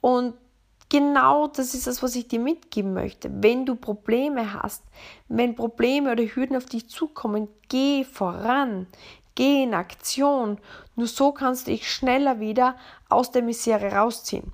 Und 0.01 0.35
genau 0.95 1.47
das 1.47 1.73
ist 1.73 1.87
das, 1.87 2.01
was 2.01 2.15
ich 2.15 2.29
dir 2.29 2.39
mitgeben 2.39 2.93
möchte. 2.93 3.29
Wenn 3.43 3.65
du 3.65 3.75
Probleme 3.75 4.53
hast, 4.53 4.81
wenn 5.27 5.53
Probleme 5.53 6.13
oder 6.13 6.23
Hürden 6.23 6.55
auf 6.55 6.67
dich 6.67 6.87
zukommen, 6.87 7.49
geh 7.67 8.05
voran. 8.05 8.87
Geh 9.35 9.63
in 9.63 9.73
Aktion. 9.73 10.57
Nur 10.95 11.07
so 11.07 11.33
kannst 11.33 11.67
du 11.67 11.71
dich 11.71 11.91
schneller 11.91 12.39
wieder 12.39 12.77
aus 13.09 13.31
der 13.31 13.41
Misere 13.41 13.91
rausziehen. 13.91 14.53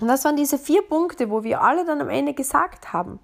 Und 0.00 0.06
das 0.06 0.24
waren 0.24 0.36
diese 0.36 0.58
vier 0.58 0.82
Punkte, 0.82 1.28
wo 1.28 1.42
wir 1.42 1.60
alle 1.60 1.84
dann 1.84 2.00
am 2.00 2.08
Ende 2.08 2.34
gesagt 2.34 2.92
haben, 2.92 3.18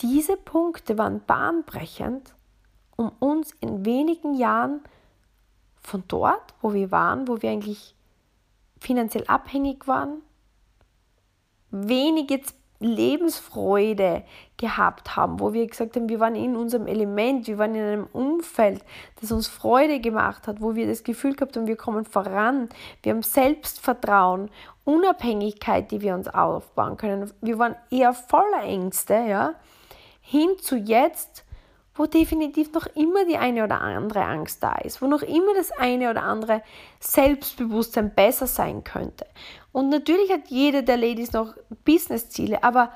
diese 0.00 0.38
Punkte 0.38 0.96
waren 0.96 1.20
bahnbrechend, 1.26 2.34
um 2.96 3.12
uns 3.18 3.52
in 3.60 3.84
wenigen 3.84 4.32
Jahren 4.32 4.80
von 5.82 6.04
dort, 6.08 6.54
wo 6.62 6.72
wir 6.72 6.90
waren, 6.90 7.28
wo 7.28 7.42
wir 7.42 7.50
eigentlich 7.50 7.94
finanziell 8.80 9.24
abhängig 9.26 9.86
waren, 9.86 10.22
wenig 11.70 12.30
jetzt 12.30 12.54
Lebensfreude 12.80 14.22
gehabt 14.56 15.16
haben, 15.16 15.40
wo 15.40 15.52
wir 15.52 15.66
gesagt 15.66 15.96
haben, 15.96 16.08
wir 16.08 16.20
waren 16.20 16.36
in 16.36 16.54
unserem 16.54 16.86
Element, 16.86 17.48
wir 17.48 17.58
waren 17.58 17.74
in 17.74 17.82
einem 17.82 18.06
Umfeld, 18.12 18.84
das 19.20 19.32
uns 19.32 19.48
Freude 19.48 20.00
gemacht 20.00 20.46
hat, 20.46 20.60
wo 20.60 20.76
wir 20.76 20.86
das 20.86 21.02
Gefühl 21.02 21.34
gehabt 21.34 21.56
haben, 21.56 21.66
wir 21.66 21.76
kommen 21.76 22.04
voran, 22.04 22.68
wir 23.02 23.12
haben 23.12 23.22
Selbstvertrauen, 23.22 24.48
Unabhängigkeit, 24.84 25.90
die 25.90 26.00
wir 26.02 26.14
uns 26.14 26.28
aufbauen 26.28 26.96
können. 26.96 27.30
Wir 27.40 27.58
waren 27.58 27.74
eher 27.90 28.14
voller 28.14 28.62
Ängste, 28.62 29.14
ja, 29.14 29.54
hin 30.20 30.50
zu 30.60 30.76
jetzt, 30.76 31.44
wo 31.98 32.06
definitiv 32.06 32.72
noch 32.72 32.86
immer 32.94 33.24
die 33.26 33.36
eine 33.36 33.64
oder 33.64 33.80
andere 33.80 34.24
Angst 34.24 34.62
da 34.62 34.76
ist, 34.76 35.02
wo 35.02 35.06
noch 35.06 35.22
immer 35.22 35.54
das 35.54 35.72
eine 35.72 36.10
oder 36.10 36.22
andere 36.22 36.62
Selbstbewusstsein 37.00 38.14
besser 38.14 38.46
sein 38.46 38.84
könnte. 38.84 39.26
Und 39.72 39.88
natürlich 39.88 40.30
hat 40.32 40.48
jede 40.48 40.82
der 40.82 40.96
Ladies 40.96 41.32
noch 41.32 41.54
Businessziele, 41.84 42.62
aber 42.62 42.92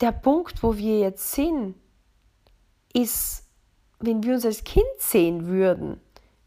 der 0.00 0.12
Punkt, 0.12 0.62
wo 0.62 0.76
wir 0.76 1.00
jetzt 1.00 1.32
sind, 1.32 1.74
ist, 2.92 3.44
wenn 3.98 4.22
wir 4.22 4.34
uns 4.34 4.46
als 4.46 4.64
Kind 4.64 4.86
sehen 4.98 5.46
würden, 5.46 6.00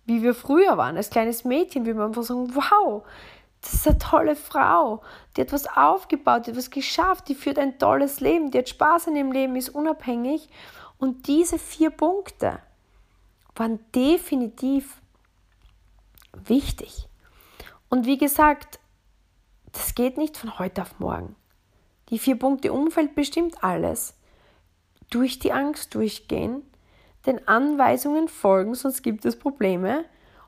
wie 0.06 0.24
wir 0.24 0.34
früher 0.34 0.78
waren, 0.78 0.98
als 0.98 1.10
kleines 1.10 1.46
Mädchen, 1.46 1.86
würden 1.86 2.00
wir 2.00 2.06
einfach 2.06 2.24
sagen, 2.24 2.54
wow, 2.56 3.04
das 3.62 3.76
ist 3.76 3.88
eine 3.88 3.98
tolle 3.98 4.36
Frau, 4.36 5.02
die 5.38 5.42
hat 5.42 5.54
was 5.54 5.68
aufgebaut, 5.68 6.46
die 6.46 6.52
hat 6.52 6.58
was 6.58 6.70
geschafft, 6.70 7.30
die 7.30 7.36
führt 7.36 7.58
ein 7.58 7.80
tolles 7.80 8.20
Leben, 8.20 8.52
die 8.52 8.58
hat 8.58 8.68
Spaß 8.68 9.08
an 9.08 9.16
ihrem 9.16 9.32
Leben, 9.32 9.56
ist 9.56 9.70
unabhängig 9.70 10.50
und 11.04 11.28
diese 11.28 11.60
vier 11.60 11.90
Punkte 11.90 12.60
waren 13.58 13.78
definitiv 13.94 15.02
wichtig. 16.32 17.10
Und 17.90 18.06
wie 18.06 18.18
gesagt, 18.18 18.80
das 19.74 19.96
geht 19.96 20.18
nicht 20.18 20.38
von 20.38 20.58
heute 20.60 20.82
auf 20.82 20.98
morgen. 21.00 21.36
Die 22.08 22.20
vier 22.20 22.40
Punkte 22.40 22.72
Umfeld 22.72 23.16
bestimmt 23.16 23.66
alles. 23.66 24.14
Durch 25.10 25.40
die 25.40 25.52
Angst 25.52 25.94
durchgehen, 25.94 26.62
den 27.26 27.50
Anweisungen 27.50 28.30
folgen, 28.30 28.74
sonst 28.74 29.02
gibt 29.02 29.26
es 29.26 29.38
Probleme. 29.38 30.06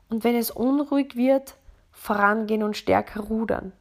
Und 0.08 0.24
wenn 0.24 0.36
es 0.36 0.50
unruhig 0.50 1.16
wird, 1.16 1.56
vorangehen 1.92 2.62
und 2.62 2.78
stärker 2.78 3.20
rudern. 3.20 3.74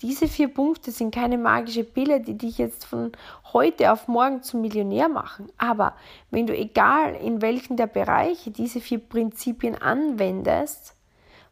Diese 0.00 0.26
vier 0.26 0.48
Punkte 0.48 0.90
sind 0.90 1.14
keine 1.14 1.38
magische 1.38 1.84
Pille, 1.84 2.20
die 2.20 2.36
dich 2.36 2.58
jetzt 2.58 2.84
von 2.84 3.12
heute 3.52 3.92
auf 3.92 4.08
morgen 4.08 4.42
zum 4.42 4.60
Millionär 4.60 5.08
machen. 5.08 5.52
Aber 5.58 5.94
wenn 6.30 6.46
du 6.46 6.56
egal 6.56 7.14
in 7.14 7.40
welchen 7.40 7.76
der 7.76 7.86
Bereiche 7.86 8.50
diese 8.50 8.80
vier 8.80 8.98
Prinzipien 8.98 9.80
anwendest, 9.80 10.96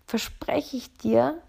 verspreche 0.07 0.77
ich 0.77 0.93
dir, 0.95 1.41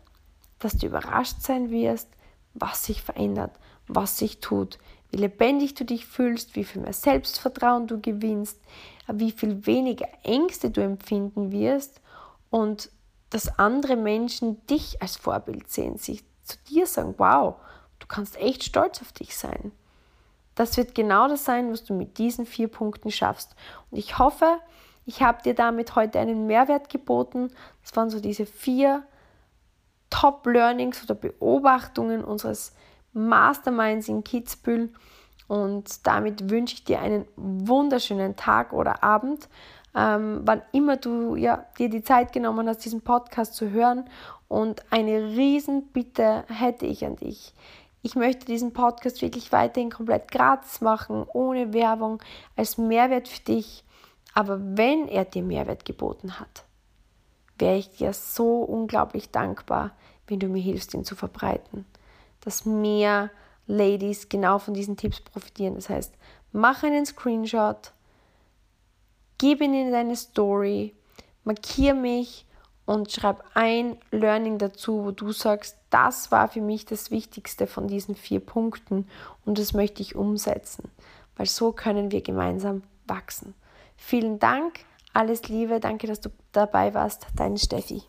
dass 0.60 0.78
du 0.78 0.88
überrascht 0.88 1.42
sein 1.42 1.72
wirst, 1.72 2.10
was 2.54 2.86
sich 2.86 3.02
verändert, 3.02 3.52
was 3.88 4.18
sich 4.20 4.40
tut, 4.40 4.78
wie 5.10 5.18
lebendig 5.18 5.74
du 5.74 5.86
dich 5.86 6.06
fühlst, 6.06 6.56
wie 6.56 6.64
viel 6.64 6.82
mehr 6.82 6.94
Selbstvertrauen 6.94 7.88
du 7.88 8.00
gewinnst, 8.00 8.60
wie 9.08 9.32
viel 9.32 9.66
weniger 9.66 10.08
Ängste 10.24 10.70
du 10.70 10.82
empfinden 10.82 11.52
wirst 11.52 12.00
und 12.50 12.92
dass 13.30 13.60
andere 13.60 13.96
Menschen 13.96 14.66
dich 14.68 15.02
als 15.02 15.16
Vorbild 15.18 15.70
sehen, 15.72 15.98
sich 15.98 16.24
zu 16.52 16.58
dir 16.70 16.86
sagen, 16.86 17.16
wow, 17.18 17.56
du 18.00 18.08
kannst 18.08 18.38
echt 18.38 18.64
stolz 18.64 19.02
auf 19.02 19.12
dich 19.12 19.36
sein. 19.36 19.72
Das 20.56 20.78
wird 20.78 20.96
genau 20.96 21.28
das 21.28 21.46
sein, 21.46 21.72
was 21.72 21.84
du 21.84 21.94
mit 21.94 22.18
diesen 22.18 22.46
vier 22.46 22.68
Punkten 22.68 23.12
schaffst. 23.12 23.56
Und 23.90 23.98
ich 23.98 24.20
hoffe, 24.20 24.60
ich 25.06 25.22
habe 25.22 25.42
dir 25.42 25.56
damit 25.56 25.96
heute 25.96 26.20
einen 26.20 26.46
Mehrwert 26.46 26.90
geboten. 26.90 27.52
Das 27.82 27.96
waren 27.96 28.10
so 28.10 28.20
diese 28.20 28.46
vier 28.46 29.04
Top-Learnings 30.10 31.04
oder 31.04 31.16
Beobachtungen 31.16 32.24
unseres 32.24 32.74
Masterminds 33.14 34.08
in 34.08 34.24
Kitzbühel. 34.24 34.94
Und 35.48 36.06
damit 36.06 36.50
wünsche 36.50 36.76
ich 36.76 36.84
dir 36.84 37.00
einen 37.00 37.26
wunderschönen 37.36 38.36
Tag 38.36 38.74
oder 38.74 39.04
Abend, 39.04 39.50
ähm, 39.96 40.42
wann 40.44 40.62
immer 40.72 40.98
du 40.98 41.36
ja, 41.36 41.66
dir 41.78 41.90
die 41.90 42.04
Zeit 42.04 42.32
genommen 42.34 42.68
hast, 42.68 42.86
diesen 42.86 43.02
Podcast 43.02 43.56
zu 43.56 43.72
hören. 43.72 44.06
Und 44.48 44.84
eine 44.92 45.36
Riesenbitte 45.36 46.44
hätte 46.48 46.86
ich 46.86 47.06
an 47.06 47.16
dich. 47.16 47.54
Ich 48.02 48.16
möchte 48.16 48.46
diesen 48.46 48.74
Podcast 48.74 49.22
wirklich 49.22 49.52
weiterhin 49.52 49.92
komplett 49.92 50.32
gratis 50.32 50.82
machen, 50.82 51.26
ohne 51.34 51.74
Werbung, 51.74 52.22
als 52.56 52.78
Mehrwert 52.78 53.28
für 53.28 53.42
dich. 53.42 53.84
Aber 54.34 54.60
wenn 54.60 55.08
er 55.08 55.26
dir 55.26 55.44
Mehrwert 55.44 55.86
geboten 55.86 56.40
hat, 56.40 56.64
wäre 57.60 57.78
ich 57.78 57.90
dir 57.90 58.14
so 58.14 58.62
unglaublich 58.62 59.30
dankbar, 59.30 59.92
wenn 60.28 60.40
du 60.40 60.48
mir 60.48 60.62
hilfst, 60.62 60.94
ihn 60.94 61.06
zu 61.06 61.16
verbreiten. 61.16 61.86
Dass 62.40 62.66
mehr 62.66 63.30
Ladies 63.68 64.30
genau 64.30 64.58
von 64.58 64.74
diesen 64.74 64.98
Tipps 64.98 65.22
profitieren. 65.22 65.76
Das 65.76 65.90
heißt, 65.90 66.14
mach 66.52 66.84
einen 66.84 67.06
Screenshot, 67.06 67.92
gib 69.42 69.60
ihn 69.62 69.74
in 69.74 69.92
deine 69.92 70.16
Story, 70.16 70.94
markiere 71.46 71.96
mich 71.96 72.46
und 72.86 73.12
schreib 73.12 73.44
ein 73.56 73.98
Learning 74.12 74.60
dazu, 74.60 75.04
wo 75.04 75.10
du 75.10 75.32
sagst, 75.32 75.78
das 75.90 76.32
war 76.32 76.48
für 76.48 76.62
mich 76.62 76.86
das 76.86 77.10
Wichtigste 77.10 77.66
von 77.66 77.88
diesen 77.88 78.14
vier 78.14 78.40
Punkten 78.40 79.08
und 79.44 79.58
das 79.58 79.74
möchte 79.74 80.04
ich 80.04 80.16
umsetzen, 80.16 80.92
weil 81.38 81.48
so 81.48 81.72
können 81.72 82.12
wir 82.12 82.22
gemeinsam 82.22 82.84
wachsen. 83.08 83.56
Vielen 83.98 84.38
Dank, 84.38 84.82
alles 85.12 85.50
Liebe, 85.50 85.80
danke, 85.80 86.06
dass 86.06 86.22
du 86.22 86.30
dabei 86.52 86.94
warst, 86.94 87.26
deine 87.36 87.58
Steffi. 87.58 88.04